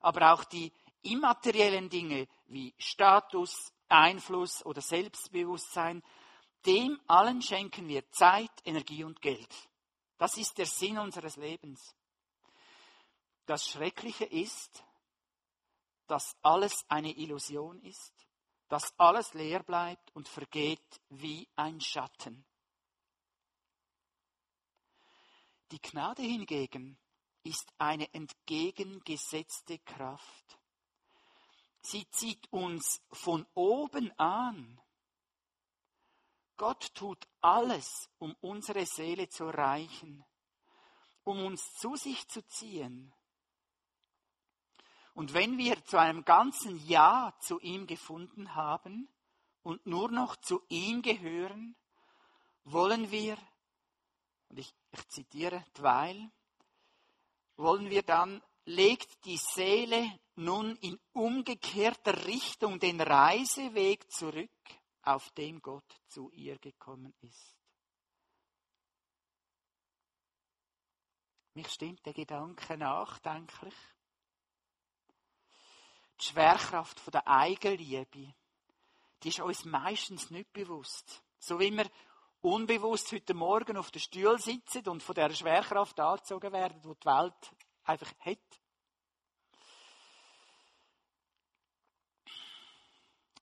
Aber 0.01 0.33
auch 0.33 0.43
die 0.43 0.73
immateriellen 1.03 1.89
Dinge 1.89 2.27
wie 2.47 2.73
Status, 2.77 3.73
Einfluss 3.89 4.65
oder 4.65 4.81
Selbstbewusstsein, 4.81 6.01
dem 6.65 6.99
allen 7.07 7.41
schenken 7.41 7.87
wir 7.87 8.09
Zeit, 8.11 8.51
Energie 8.65 9.03
und 9.03 9.21
Geld. 9.21 9.53
Das 10.23 10.37
ist 10.37 10.57
der 10.57 10.67
Sinn 10.67 10.97
unseres 10.97 11.35
Lebens. 11.35 11.93
Das 13.45 13.67
Schreckliche 13.67 14.23
ist, 14.23 14.81
dass 16.07 16.37
alles 16.41 16.85
eine 16.87 17.11
Illusion 17.11 17.77
ist, 17.81 18.13
dass 18.69 18.97
alles 18.97 19.33
leer 19.33 19.63
bleibt 19.63 20.15
und 20.15 20.29
vergeht 20.29 21.01
wie 21.09 21.45
ein 21.57 21.81
Schatten. 21.81 22.45
Die 25.73 25.81
Gnade 25.81 26.21
hingegen 26.21 26.97
ist 27.43 27.73
eine 27.77 28.07
entgegengesetzte 28.13 29.79
Kraft. 29.79 30.57
Sie 31.81 32.09
zieht 32.11 32.49
uns 32.49 33.01
von 33.11 33.45
oben 33.55 34.17
an. 34.17 34.79
Gott 36.57 36.93
tut 36.93 37.27
alles, 37.41 38.09
um 38.19 38.35
unsere 38.41 38.85
Seele 38.85 39.27
zu 39.29 39.45
erreichen, 39.45 40.23
um 41.23 41.43
uns 41.45 41.73
zu 41.75 41.95
sich 41.95 42.27
zu 42.27 42.45
ziehen. 42.47 43.13
Und 45.13 45.33
wenn 45.33 45.57
wir 45.57 45.83
zu 45.85 45.97
einem 45.97 46.25
ganzen 46.25 46.77
Ja 46.87 47.35
zu 47.39 47.59
ihm 47.59 47.85
gefunden 47.85 48.55
haben 48.55 49.07
und 49.61 49.85
nur 49.85 50.09
noch 50.09 50.35
zu 50.37 50.61
ihm 50.69 51.01
gehören, 51.01 51.75
wollen 52.63 53.11
wir, 53.11 53.37
und 54.49 54.59
ich, 54.59 54.73
ich 54.91 55.07
zitiere 55.09 55.63
Dweil, 55.73 56.31
wollen 57.57 57.89
wir 57.89 58.03
dann, 58.03 58.41
legt 58.65 59.25
die 59.25 59.37
Seele 59.37 60.19
nun 60.35 60.75
in 60.77 60.99
umgekehrter 61.11 62.25
Richtung 62.25 62.79
den 62.79 62.99
Reiseweg 62.99 64.09
zurück, 64.11 64.49
auf 65.03 65.29
dem 65.31 65.61
Gott 65.61 66.01
zu 66.07 66.29
ihr 66.31 66.57
gekommen 66.59 67.13
ist. 67.21 67.57
Mich 71.55 71.69
stimmt 71.69 72.03
der 72.05 72.13
Gedanke 72.13 72.77
nachdenklich. 72.77 73.75
Die 76.19 76.25
Schwerkraft 76.25 77.13
der 77.13 77.27
Eigenliebe, 77.27 78.33
die 79.21 79.29
ist 79.29 79.39
uns 79.39 79.65
meistens 79.65 80.31
nicht 80.31 80.51
bewusst. 80.53 81.23
So 81.37 81.59
wie 81.59 81.71
wir 81.71 81.89
unbewusst 82.41 83.11
heute 83.11 83.33
Morgen 83.33 83.77
auf 83.77 83.91
dem 83.91 84.01
Stuhl 84.01 84.39
sitzen 84.39 84.87
und 84.87 85.03
von 85.03 85.15
der 85.15 85.33
Schwerkraft 85.33 85.99
angezogen 85.99 86.51
werden, 86.51 86.81
die 86.81 86.99
die 86.99 87.05
Welt 87.05 87.55
einfach 87.83 88.11
hat. 88.19 88.39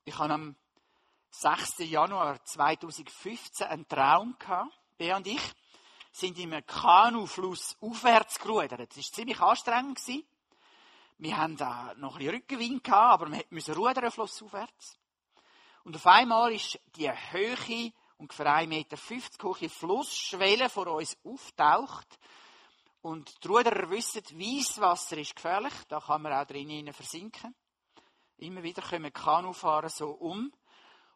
Ich 0.03 0.17
habe 0.17 0.33
am 0.33 0.55
6. 1.33 1.79
Januar 1.89 2.43
2015 2.43 3.65
einen 3.65 3.87
Traum 3.87 4.35
gehabt. 4.37 4.77
Bea 4.97 5.15
und 5.15 5.25
ich 5.25 5.41
sind 6.11 6.37
in 6.37 6.53
einem 6.53 6.65
Kanufluss 6.65 7.77
aufwärts 7.79 8.37
gerudert. 8.37 8.91
Es 8.91 8.97
war 8.97 9.03
ziemlich 9.15 9.39
anstrengend. 9.39 9.99
Wir 11.17 11.37
haben 11.37 11.55
da 11.55 11.93
noch 11.95 12.15
ein 12.15 12.17
bisschen 12.17 12.35
Rückenwind 12.35 12.83
gehabt, 12.83 13.21
aber 13.21 13.31
wir 13.31 13.45
mussten 13.49 13.73
rudern, 13.73 14.11
flussaufwärts. 14.11 14.97
Und 15.85 15.95
auf 15.95 16.05
einmal 16.05 16.51
ist 16.51 16.77
die 16.97 17.09
Höhe, 17.09 17.93
ungefähr 18.17 18.47
1,50 18.47 18.67
Meter 18.67 18.97
hohe 19.43 19.69
Flussschwelle 19.69 20.69
vor 20.69 20.87
uns 20.87 21.17
auftaucht. 21.23 22.19
Und 23.01 23.41
die 23.43 23.47
Ruderer 23.47 23.89
wissen, 23.89 24.21
Weisswasser 24.33 25.17
ist 25.17 25.35
gefährlich, 25.35 25.73
da 25.87 26.01
kann 26.01 26.23
man 26.23 26.33
auch 26.33 26.45
drinnen 26.45 26.91
versinken. 26.91 27.55
Immer 28.37 28.63
wieder 28.63 28.81
kommen 28.81 29.13
Kanufahrer 29.13 29.89
so 29.89 30.09
um. 30.09 30.51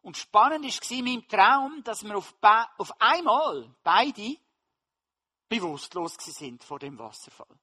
Und 0.06 0.18
spannend 0.18 0.64
war 0.64 0.98
in 0.98 1.04
meinem 1.04 1.28
Traum, 1.28 1.84
dass 1.84 2.04
wir 2.04 2.16
auf, 2.16 2.36
auf 2.78 3.02
einmal 3.02 3.68
beide 3.82 4.38
bewusstlos 5.50 6.14
sind 6.20 6.64
vor 6.64 6.78
dem 6.78 7.00
Wasserfall. 7.00 7.58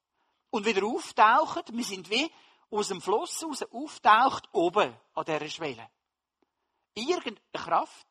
Und 0.49 0.65
wieder 0.65 0.85
auftauchen, 0.85 1.63
wir 1.71 1.85
sind 1.85 2.09
wie 2.09 2.29
aus 2.69 2.89
dem 2.89 2.99
Fluss 2.99 3.45
raus 3.45 3.63
auftaucht, 3.71 4.49
oben 4.51 4.93
an 5.13 5.23
dieser 5.23 5.47
Schwelle. 5.47 5.89
Irgendeine 6.93 7.39
Kraft 7.53 8.07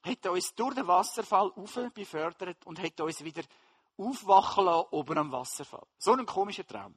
hat 0.00 0.24
uns 0.28 0.54
durch 0.54 0.76
den 0.76 0.86
Wasserfall 0.86 1.52
befördert 1.92 2.64
und 2.66 2.80
hat 2.80 3.00
uns 3.00 3.24
wieder 3.24 3.42
aufwachen 3.96 4.66
lassen 4.66 4.88
oben 4.92 5.18
am 5.18 5.32
Wasserfall. 5.32 5.88
So 5.98 6.12
ein 6.12 6.24
komischer 6.24 6.64
Traum. 6.64 6.96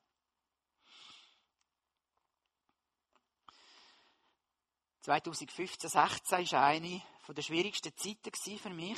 2015, 5.02 5.90
16 5.90 6.52
war 6.52 6.64
eine 6.66 7.02
der 7.28 7.42
schwierigsten 7.42 7.96
Zeiten 7.96 8.58
für 8.58 8.70
mich. 8.70 8.98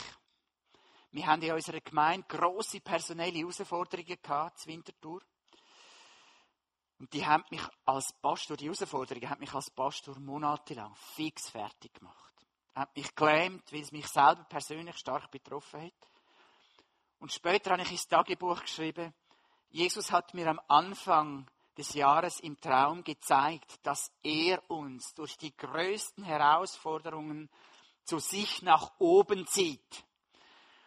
Wir 1.12 1.28
haben 1.28 1.42
in 1.42 1.52
unserer 1.52 1.82
Gemeinde 1.82 2.26
grosse 2.28 2.80
personelle 2.80 3.38
Herausforderungen 3.38 4.18
gehabt, 4.22 4.60
zur 4.60 4.72
Wintertour. 4.72 5.22
Und 7.00 7.12
die 7.14 7.26
haben 7.26 7.44
mich 7.50 7.62
als 7.86 8.14
Pastor, 8.14 8.56
die 8.56 8.66
Herausforderung 8.66 9.30
hat 9.30 9.40
mich 9.40 9.54
als 9.54 9.70
Pastor 9.72 10.18
monatelang 10.20 10.96
fix 10.96 11.50
fertig 11.50 11.94
gemacht. 11.94 12.34
Hat 12.74 12.96
mich 12.96 13.14
gelähmt, 13.14 13.72
weil 13.74 13.82
es 13.82 13.92
mich 13.92 14.08
selber 14.08 14.46
persönlich 14.46 14.98
stark 14.98 15.30
betroffen 15.30 15.82
hat. 15.82 16.10
Und 17.20 17.34
später 17.34 17.72
habe 17.72 17.82
ich 17.82 17.92
ins 17.92 18.08
Tagebuch 18.08 18.62
geschrieben, 18.62 19.14
Jesus 19.70 20.12
hat 20.12 20.34
mir 20.34 20.48
am 20.48 20.62
Anfang 20.68 21.50
des 21.82 21.96
Jahres 21.96 22.40
im 22.42 22.62
Traum 22.62 23.04
gezeigt, 23.04 23.80
dass 23.82 24.12
er 24.22 24.70
uns 24.70 25.16
durch 25.16 25.36
die 25.36 25.56
größten 25.58 26.24
Herausforderungen 26.24 27.50
zu 28.04 28.20
sich 28.20 28.62
nach 28.62 29.00
oben 29.00 29.48
zieht 29.48 30.06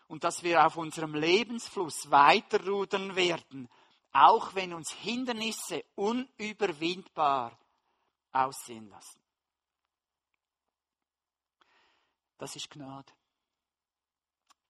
und 0.07 0.23
dass 0.23 0.45
wir 0.45 0.65
auf 0.65 0.77
unserem 0.77 1.15
Lebensfluss 1.15 2.09
weiterrudern 2.13 3.17
werden, 3.17 3.69
auch 4.13 4.55
wenn 4.55 4.73
uns 4.73 4.93
Hindernisse 4.93 5.85
unüberwindbar 5.97 7.59
aussehen 8.31 8.89
lassen. 8.89 9.21
Das 12.39 12.55
ist 12.55 12.71
Gnade. 12.71 13.13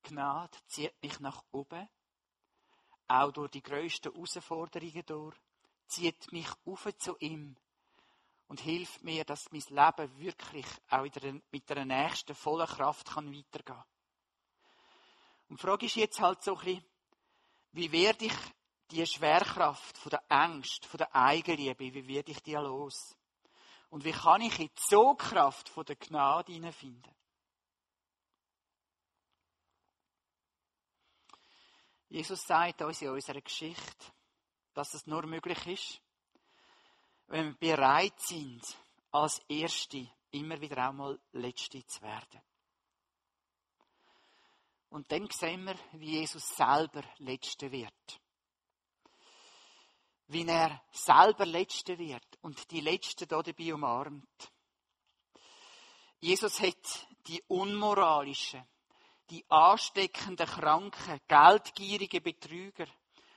Gnade 0.04 0.56
zieht 0.68 1.02
mich 1.02 1.20
nach 1.20 1.44
oben, 1.52 1.86
auch 3.08 3.30
durch 3.30 3.50
die 3.50 3.62
grössten 3.62 4.16
Herausforderungen 4.16 5.04
durch, 5.04 5.36
zieht 5.86 6.32
mich 6.32 6.48
auf 6.64 6.88
zu 6.98 7.16
ihm 7.18 7.56
und 8.48 8.60
hilft 8.60 9.02
mir, 9.02 9.24
dass 9.24 9.50
mein 9.52 9.62
Leben 9.68 10.18
wirklich 10.18 10.66
auch 10.90 11.02
mit 11.50 11.68
der 11.70 11.84
nächsten 11.84 12.34
vollen 12.34 12.66
Kraft 12.66 13.08
kann 13.10 13.32
weitergehen 13.32 13.64
kann. 13.64 13.84
Und 15.48 15.60
die 15.60 15.66
Frage 15.66 15.86
ist 15.86 15.96
jetzt 15.96 16.20
halt 16.20 16.42
so 16.42 16.56
ein 16.56 16.64
bisschen, 16.64 16.84
wie 17.72 17.92
werde 17.92 18.26
ich 18.26 18.34
die 18.90 19.06
Schwerkraft 19.06 19.96
von 19.98 20.10
der 20.10 20.22
Angst, 20.28 20.86
von 20.86 20.98
der 20.98 21.14
Eigenliebe, 21.14 21.92
wie 21.92 22.06
werde 22.06 22.32
ich 22.32 22.42
die 22.42 22.54
los? 22.54 23.16
Und 23.90 24.04
wie 24.04 24.12
kann 24.12 24.42
ich 24.42 24.58
in 24.58 24.68
die 24.68 24.82
Sogkraft 24.88 25.68
von 25.68 25.84
der 25.84 25.96
Gnade 25.96 26.52
hineinfinden? 26.52 27.14
Jesus 32.08 32.42
sagt 32.46 32.82
uns 32.82 33.02
in 33.02 33.10
unserer 33.10 33.40
Geschichte, 33.40 34.12
dass 34.74 34.94
es 34.94 35.06
nur 35.06 35.26
möglich 35.26 35.66
ist, 35.66 36.00
wenn 37.28 37.56
wir 37.60 37.76
bereit 37.76 38.20
sind, 38.20 38.62
als 39.10 39.40
Erste 39.48 40.06
immer 40.32 40.60
wieder 40.60 40.88
einmal 40.88 41.18
Letzte 41.32 41.84
zu 41.86 42.02
werden. 42.02 42.40
Und 44.90 45.10
dann 45.10 45.28
sehen 45.30 45.64
wir, 45.64 45.76
wie 45.92 46.18
Jesus 46.18 46.48
selber 46.56 47.02
Letzte 47.18 47.70
wird 47.70 48.20
wie 50.28 50.46
er 50.46 50.82
selber 50.90 51.46
Letzte 51.46 51.98
wird 51.98 52.26
und 52.42 52.70
die 52.70 52.80
Letzte 52.80 53.26
da 53.26 53.42
dabei 53.42 53.74
umarmt. 53.74 54.52
Jesus 56.20 56.60
hat 56.60 57.06
die 57.26 57.42
unmoralischen, 57.48 58.66
die 59.30 59.44
ansteckenden 59.48 60.46
Kranken, 60.46 61.20
geldgierigen 61.28 62.22
Betrüger, 62.22 62.86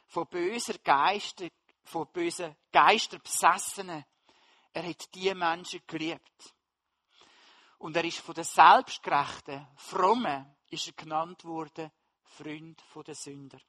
von 0.07 0.27
böser 0.27 0.77
Geister, 0.79 1.47
von 1.83 2.07
bösen 2.11 2.55
Geister 2.71 3.19
besessenen, 3.19 4.03
er 4.73 4.87
hat 4.87 5.13
die 5.15 5.33
Menschen 5.33 5.81
geliebt. 5.87 6.53
Und 7.79 7.95
er 7.95 8.03
ist 8.05 8.19
von 8.19 8.35
den 8.35 8.43
Selbstgerechten, 8.43 9.67
Frommen, 9.75 10.55
ist 10.69 10.87
er 10.87 10.93
genannt 10.93 11.43
worden, 11.45 11.91
Freund 12.23 12.83
der 13.05 13.15
Sünder. 13.15 13.59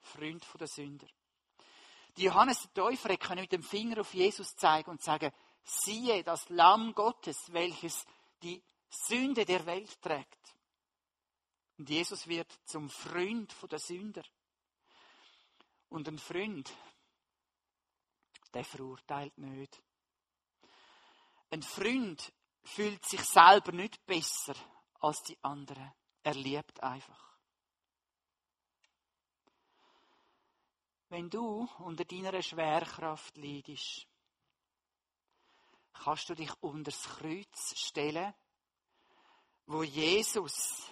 Freund 0.00 0.44
der 0.58 0.66
Sünder. 0.66 1.06
Die 2.16 2.24
Johannes 2.24 2.60
der 2.62 2.84
Täufer 2.84 3.16
können 3.16 3.42
mit 3.42 3.52
dem 3.52 3.62
Finger 3.62 4.00
auf 4.00 4.12
Jesus 4.12 4.54
zeigen 4.56 4.90
und 4.90 5.02
sagen, 5.02 5.32
siehe 5.64 6.22
das 6.22 6.48
Lamm 6.50 6.94
Gottes, 6.94 7.52
welches 7.52 8.04
die 8.42 8.62
Sünde 8.90 9.44
der 9.44 9.64
Welt 9.64 10.00
trägt. 10.02 10.54
Und 11.78 11.88
Jesus 11.88 12.26
wird 12.26 12.52
zum 12.64 12.90
Freund 12.90 13.54
der 13.70 13.78
Sünder. 13.78 14.22
Und 15.92 16.08
ein 16.08 16.18
Freund, 16.18 16.74
der 18.54 18.64
verurteilt 18.64 19.36
nicht. 19.36 19.82
Ein 21.50 21.62
Freund 21.62 22.32
fühlt 22.64 23.04
sich 23.04 23.20
selber 23.20 23.72
nicht 23.72 24.02
besser 24.06 24.54
als 25.00 25.22
die 25.24 25.36
anderen. 25.44 25.92
Er 26.22 26.32
liebt 26.32 26.82
einfach. 26.82 27.36
Wenn 31.10 31.28
du 31.28 31.68
unter 31.80 32.06
deiner 32.06 32.40
Schwerkraft 32.40 33.36
leidest, 33.36 34.06
kannst 35.92 36.30
du 36.30 36.34
dich 36.34 36.54
unter 36.62 36.90
das 36.90 37.02
Kreuz 37.02 37.78
stellen, 37.78 38.32
wo 39.66 39.82
Jesus 39.82 40.90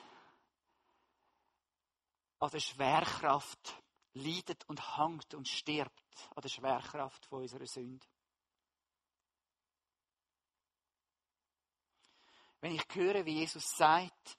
an 2.38 2.50
der 2.50 2.60
Schwerkraft 2.60 3.82
leidet 4.14 4.68
und 4.68 4.96
hangt 4.96 5.34
und 5.34 5.48
stirbt 5.48 6.28
an 6.34 6.42
der 6.42 6.48
Schwerkraft 6.48 7.26
von 7.26 7.42
unserer 7.42 7.66
Sünde. 7.66 8.06
Wenn 12.60 12.74
ich 12.74 12.84
höre, 12.92 13.24
wie 13.24 13.38
Jesus 13.38 13.76
sagt, 13.76 14.38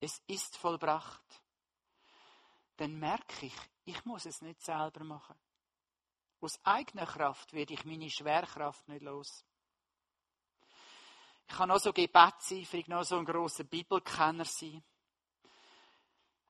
es 0.00 0.20
ist 0.26 0.56
vollbracht, 0.56 1.42
dann 2.76 2.98
merke 2.98 3.46
ich, 3.46 3.54
ich 3.84 4.04
muss 4.04 4.26
es 4.26 4.42
nicht 4.42 4.60
selber 4.60 5.04
machen. 5.04 5.38
Aus 6.40 6.58
eigener 6.64 7.06
Kraft 7.06 7.52
werde 7.52 7.74
ich 7.74 7.84
meine 7.84 8.10
Schwerkraft 8.10 8.86
nicht 8.88 9.02
los. 9.02 9.44
Ich 11.46 11.54
kann 11.54 11.68
noch 11.68 11.78
so 11.78 11.92
gebetseifrig, 11.92 12.88
noch 12.88 13.04
so 13.04 13.18
ein 13.18 13.24
grosser 13.24 13.64
Bibelkenner 13.64 14.44
sein. 14.44 14.82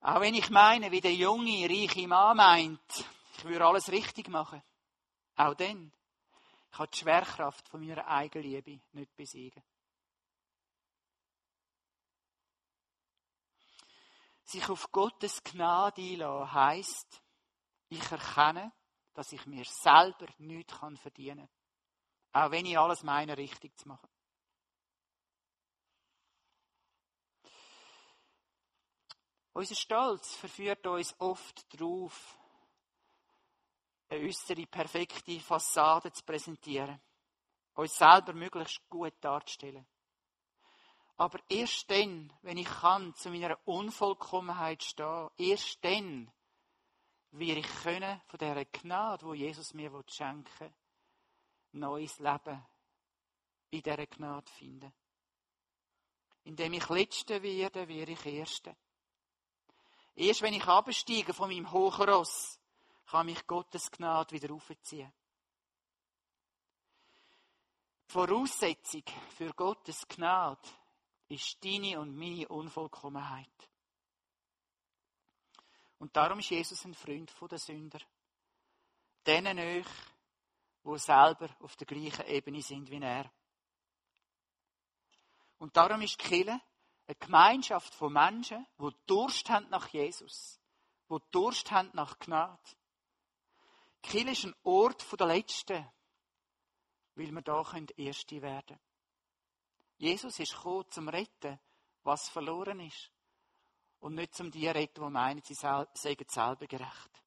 Auch 0.07 0.21
wenn 0.21 0.35
ich 0.35 0.51
meine, 0.51 0.91
wie 0.91 1.01
der 1.01 1.15
junge, 1.15 1.67
reiche 1.67 2.07
Mann 2.07 2.37
meint, 2.37 3.07
ich 3.39 3.45
würde 3.45 3.65
alles 3.65 3.91
richtig 3.91 4.29
machen. 4.29 4.63
Auch 5.35 5.55
dann. 5.55 5.91
Habe 6.73 6.89
die 6.89 6.99
Schwerkraft 6.99 7.67
von 7.71 7.81
meiner 7.81 8.07
Eigenliebe 8.07 8.83
nicht 8.93 9.17
besiegen. 9.17 9.63
Sich 14.45 14.69
auf 14.69 14.93
Gottes 14.93 15.43
Gnade 15.43 16.03
einlassen 16.03 16.53
heisst, 16.53 17.23
ich 17.89 18.11
erkenne, 18.11 18.73
dass 19.15 19.33
ich 19.33 19.47
mir 19.47 19.65
selber 19.65 20.27
nichts 20.37 20.75
verdienen 21.01 21.49
kann. 22.33 22.45
Auch 22.45 22.51
wenn 22.51 22.67
ich 22.67 22.79
alles 22.79 23.03
meine, 23.05 23.39
richtig 23.39 23.75
zu 23.79 23.89
machen. 23.89 24.14
Unser 29.55 29.77
Stolz 29.77 30.35
verführt 30.35 30.85
uns 30.85 31.15
oft 31.21 31.73
darauf, 31.73 32.39
eine 34.09 34.27
äußere 34.27 34.67
perfekte 34.67 35.39
Fassade 35.39 36.13
zu 36.13 36.25
präsentieren, 36.25 37.01
uns 37.75 37.97
selber 37.97 38.33
möglichst 38.33 38.89
gut 38.91 39.15
darzustellen. 39.21 39.87
Aber 41.17 41.39
erst 41.49 41.89
dann, 41.89 42.33
wenn 42.43 42.59
ich 42.59 42.67
kann, 42.67 43.15
zu 43.15 43.31
meiner 43.31 43.57
Unvollkommenheit 43.65 44.83
stehen, 44.83 45.31
erst 45.37 45.85
dann 45.85 46.33
wie 47.31 47.53
ich 47.53 47.83
können 47.83 48.21
von 48.27 48.39
dieser 48.39 48.65
Gnade, 48.65 49.25
wo 49.25 49.35
Jesus 49.35 49.73
mir 49.73 49.91
schenken 50.09 50.51
will, 50.59 50.75
neues 51.73 52.19
Leben 52.19 52.67
in 53.71 53.83
dieser 53.83 54.07
Gnade 54.07 54.51
finden. 54.51 54.93
Indem 56.43 56.73
ich 56.75 56.89
Letzte 56.89 57.41
werde, 57.41 57.87
werde 57.87 58.13
ich 58.13 58.27
Erste. 58.27 58.77
Erst 60.17 60.43
wenn 60.43 60.55
ich 60.55 60.65
absteige 60.65 61.35
von 61.35 61.49
meinem 61.51 61.71
hohen 61.71 62.09
Ross, 62.09 62.59
kann 63.07 63.27
mich 63.27 63.47
Gottes 63.47 63.91
Gnade 63.91 64.33
wieder 64.33 64.53
aufziehen. 64.55 65.13
Die 68.09 68.13
Voraussetzung 68.13 69.03
für 69.37 69.53
Gottes 69.55 70.07
Gnade 70.07 70.69
ist 71.29 71.65
deine 71.65 71.99
und 71.99 72.17
meine 72.17 72.47
Unvollkommenheit. 72.49 73.49
Und 75.99 76.15
darum 76.17 76.39
ist 76.39 76.51
Jesus 76.51 76.85
ein 76.85 76.95
Freund 76.95 77.33
der 77.51 77.59
Sünder. 77.59 77.99
Denen 79.27 79.59
euch, 79.59 79.87
die 80.85 80.99
selber 80.99 81.49
auf 81.61 81.77
der 81.77 81.87
gleichen 81.87 82.27
Ebene 82.27 82.63
sind 82.63 82.91
wie 82.91 83.01
er. 83.01 83.31
Und 85.59 85.77
darum 85.77 86.03
ist 86.03 86.21
die 86.21 86.29
Kirche 86.29 86.61
eine 87.07 87.17
Gemeinschaft 87.17 87.95
von 87.95 88.13
Menschen, 88.13 88.67
die 88.79 88.91
Durst 89.07 89.49
haben 89.51 89.69
nach 89.71 89.89
Jesus, 89.89 90.61
die 91.11 91.19
Durst 91.31 91.71
haben 91.71 91.91
nach 91.93 92.19
Gnade. 92.19 92.59
Kirche 94.03 94.31
ist 94.31 94.45
ein 94.45 94.55
Ort 94.65 95.05
der 95.19 95.27
Letzten, 95.27 95.87
weil 97.15 97.31
wir 97.31 97.43
da 97.43 97.63
Erste 97.97 98.43
werden 98.43 98.67
können. 98.67 98.81
Jesus 99.99 100.39
ist 100.39 100.55
gekommen, 100.55 100.91
zum 100.91 101.09
Retten, 101.09 101.59
was 102.03 102.29
verloren 102.29 102.81
ist 102.81 103.11
und 104.01 104.15
nicht 104.15 104.35
zum 104.35 104.51
die 104.51 104.69
retten, 104.69 105.03
die 105.03 105.11
meinen, 105.11 105.43
sie 105.43 105.55
seien 105.55 105.87
selber 105.95 106.67
gerecht. 106.67 107.24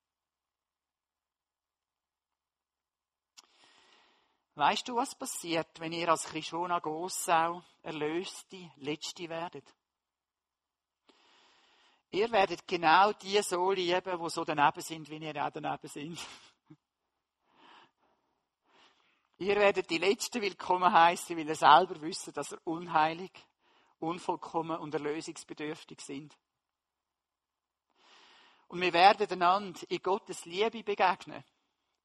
Weißt 4.58 4.88
du, 4.88 4.96
was 4.96 5.14
passiert, 5.14 5.80
wenn 5.80 5.92
ihr 5.92 6.10
als 6.10 6.24
Krishona 6.24 6.80
Gossau 6.80 7.62
erlöste 7.84 8.72
Letzte 8.78 9.30
werdet? 9.30 9.72
Ihr 12.10 12.32
werdet 12.32 12.68
genau 12.68 13.14
die 13.14 13.40
so 13.44 13.72
lieben, 13.72 14.20
die 14.20 14.30
so 14.32 14.44
daneben 14.44 14.82
sind, 14.82 15.08
wie 15.12 15.18
ihr 15.18 15.46
auch 15.46 15.52
daneben 15.52 15.88
sind. 15.88 16.20
ihr 19.38 19.56
werdet 19.58 19.92
die 19.92 20.00
Letzten 20.00 20.42
willkommen 20.42 20.92
heißen, 20.92 21.38
weil 21.38 21.48
ihr 21.48 21.56
selber 21.56 22.02
wisst, 22.02 22.36
dass 22.36 22.54
ihr 22.54 22.62
unheilig, 22.64 23.32
unvollkommen 24.00 24.80
und 24.80 24.92
erlösungsbedürftig 24.92 26.02
sind. 26.02 26.36
Und 28.70 28.82
wir 28.82 28.92
werden 28.92 29.32
einander 29.34 29.80
in 29.88 30.02
Gottes 30.02 30.46
Liebe 30.46 30.84
begegnen 30.84 31.44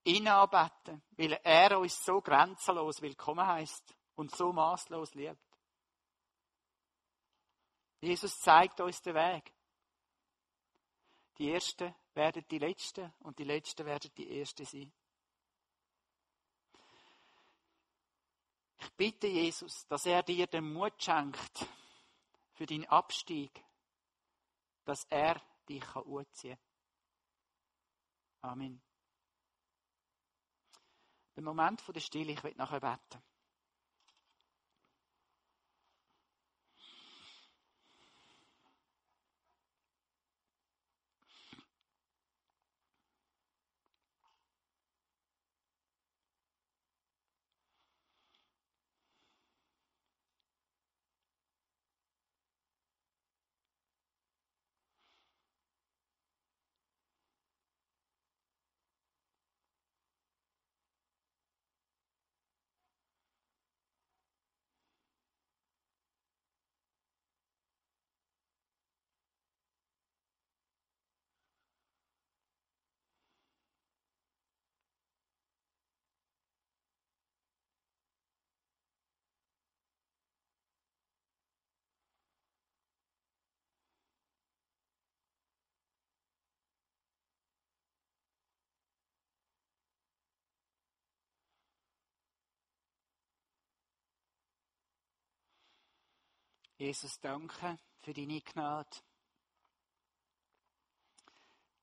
ihn 0.04 0.28
anbeten, 0.28 1.02
weil 1.16 1.32
er 1.44 1.78
uns 1.78 2.04
so 2.04 2.20
grenzenlos 2.20 3.00
willkommen 3.02 3.46
heißt 3.46 3.96
und 4.16 4.34
so 4.34 4.52
maßlos 4.52 5.14
liebt. 5.14 5.38
Jesus 8.00 8.38
zeigt 8.40 8.80
uns 8.80 9.00
den 9.00 9.14
Weg. 9.14 9.52
Die 11.38 11.50
Ersten 11.52 11.94
werden 12.14 12.44
die 12.50 12.58
Letzten 12.58 13.12
und 13.20 13.38
die 13.38 13.44
Letzten 13.44 13.86
werden 13.86 14.10
die 14.16 14.38
Ersten 14.40 14.64
sein. 14.64 14.92
Ich 18.80 18.92
bitte 18.94 19.28
Jesus, 19.28 19.86
dass 19.86 20.06
er 20.06 20.24
dir 20.24 20.48
den 20.48 20.72
Mut 20.72 21.00
schenkt 21.00 21.66
für 22.54 22.66
deinen 22.66 22.86
Abstieg, 22.86 23.64
dass 24.84 25.04
er 25.04 25.40
dich 25.68 25.80
kann. 25.80 26.58
Amen. 28.40 28.82
Den 31.36 31.44
Moment 31.44 31.80
der 31.94 32.00
Stille, 32.00 32.32
ich 32.32 32.44
will 32.44 32.54
nachher 32.56 32.80
beten. 32.80 33.22
Jesus, 96.82 97.20
danke 97.20 97.78
für 98.00 98.12
deine 98.12 98.40
Gnade. 98.40 98.90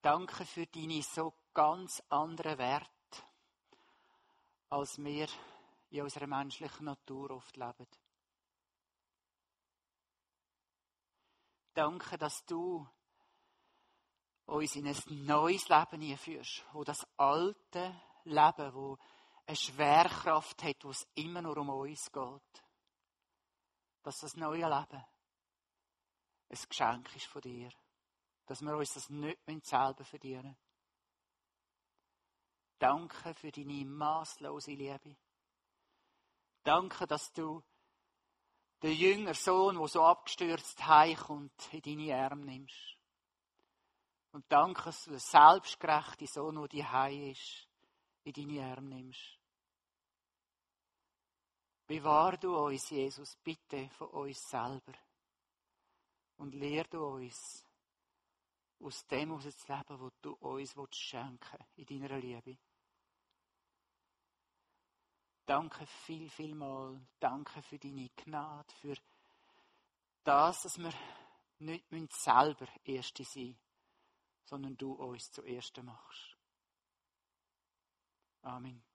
Danke 0.02 0.46
für 0.46 0.68
deine 0.68 1.02
so 1.04 1.34
ganz 1.54 2.04
anderen 2.10 2.58
Werte, 2.58 3.24
als 4.70 4.98
wir 4.98 5.30
in 5.92 6.02
unserer 6.02 6.28
menschlichen 6.28 6.88
Natur 6.88 7.32
oft 7.32 7.56
leben. 7.56 7.88
Danke, 11.74 12.18
dass 12.18 12.46
du 12.46 12.86
uns 14.48 14.76
in 14.76 14.86
ein 14.86 15.26
neues 15.26 15.70
Leben 15.70 16.12
einführst, 16.12 16.66
wo 16.74 16.84
das 16.84 17.08
alte 17.16 17.96
Leben, 18.26 18.74
wo 18.74 18.98
eine 19.46 19.56
Schwerkraft 19.56 20.62
hat, 20.62 20.84
wo 20.84 20.90
es 20.90 21.08
immer 21.16 21.42
nur 21.42 21.56
um 21.56 21.70
uns 21.70 22.12
geht, 22.12 22.69
dass 24.10 24.22
das 24.22 24.36
neue 24.36 24.68
Leben 24.68 25.06
ein 26.50 26.58
Geschenk 26.68 27.16
ist 27.16 27.28
von 27.28 27.44
dir. 27.44 27.70
Dass 28.48 28.64
wir 28.64 28.76
uns 28.76 28.96
das 28.96 29.08
nicht 29.08 29.68
selber 29.68 30.04
verdienen 30.04 30.58
Danke 32.80 33.36
für 33.36 33.52
deine 33.52 33.86
maßlose 33.86 34.72
Liebe. 34.72 35.16
Danke, 36.64 37.06
dass 37.06 37.32
du 37.34 37.62
den 38.82 38.94
jüngeren 38.94 39.36
Sohn, 39.36 39.78
der 39.78 39.88
so 39.88 40.04
abgestürzt 40.04 40.84
heimkommt, 40.88 41.72
in 41.72 41.82
deine 41.82 42.16
Arme 42.16 42.46
nimmst. 42.46 42.98
Und 44.32 44.44
danke, 44.50 44.86
dass 44.86 45.04
du 45.04 45.12
den 45.12 45.20
selbstgerechten 45.20 46.26
Sohn, 46.26 46.56
der 46.56 46.68
die 46.68 46.86
Hei 46.86 47.30
ist, 47.30 47.68
in 48.24 48.34
deine 48.34 48.72
Arme 48.72 48.96
nimmst. 48.96 49.39
Bewahr 51.90 52.38
du 52.38 52.56
uns, 52.56 52.92
Jesus, 52.92 53.36
bitte 53.38 53.90
von 53.90 54.10
uns 54.10 54.48
selber. 54.48 54.94
Und 56.38 56.54
lehr 56.54 56.84
du 56.84 57.04
uns, 57.04 57.66
aus 58.80 59.08
dem 59.08 59.32
aus 59.32 59.58
zu 59.58 59.68
leben, 59.74 60.00
was 60.00 60.14
du 60.22 60.34
uns 60.34 60.96
schenken 60.96 61.58
willst, 61.76 61.92
in 61.92 62.02
deiner 62.02 62.20
Liebe. 62.20 62.58
Danke 65.46 65.86
viel, 65.88 66.30
viel 66.30 66.54
mal. 66.54 67.02
Danke 67.20 67.64
für 67.64 67.80
deine 67.80 68.10
Gnade, 68.16 68.72
für 68.76 68.96
das, 70.24 70.62
dass 70.62 70.78
wir 70.78 70.94
nicht 71.58 72.14
selber 72.14 72.68
Erste 72.84 73.24
sein 73.24 73.58
sondern 74.50 74.76
du 74.76 74.94
uns 74.94 75.32
zuerst 75.32 75.82
machst. 75.84 76.36
Amen. 78.42 78.89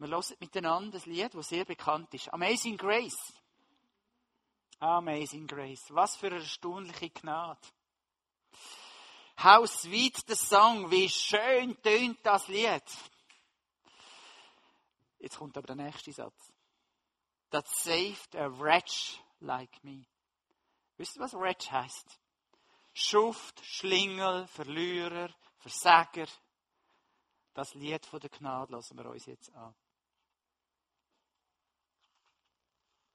Wir 0.00 0.08
hören 0.08 0.36
miteinander 0.40 0.92
das 0.92 1.04
Lied, 1.04 1.34
das 1.34 1.48
sehr 1.50 1.66
bekannt 1.66 2.14
ist. 2.14 2.32
Amazing 2.32 2.78
Grace. 2.78 3.34
Amazing 4.78 5.46
Grace. 5.46 5.84
Was 5.90 6.16
für 6.16 6.28
eine 6.28 6.36
erstaunliche 6.36 7.10
Gnade. 7.10 7.60
How 9.42 9.68
sweet 9.68 10.16
the 10.26 10.34
song. 10.34 10.90
Wie 10.90 11.06
schön 11.06 11.80
tönt 11.82 12.18
das 12.22 12.48
Lied. 12.48 12.82
Jetzt 15.18 15.36
kommt 15.36 15.58
aber 15.58 15.66
der 15.66 15.76
nächste 15.76 16.12
Satz. 16.12 16.50
That 17.50 17.68
saved 17.68 18.34
a 18.36 18.48
wretch 18.48 19.20
like 19.40 19.84
me. 19.84 20.06
Wisst 20.96 21.16
ihr, 21.16 21.20
was 21.20 21.34
wretch 21.34 21.70
heißt? 21.70 22.18
Schuft, 22.94 23.62
Schlingel, 23.66 24.46
Verlierer, 24.46 25.28
Versager. 25.58 26.26
Das 27.52 27.74
Lied 27.74 28.06
von 28.06 28.20
der 28.20 28.30
Gnade 28.30 28.72
lassen 28.72 28.96
wir 28.96 29.04
uns 29.04 29.26
jetzt 29.26 29.52
an. 29.54 29.74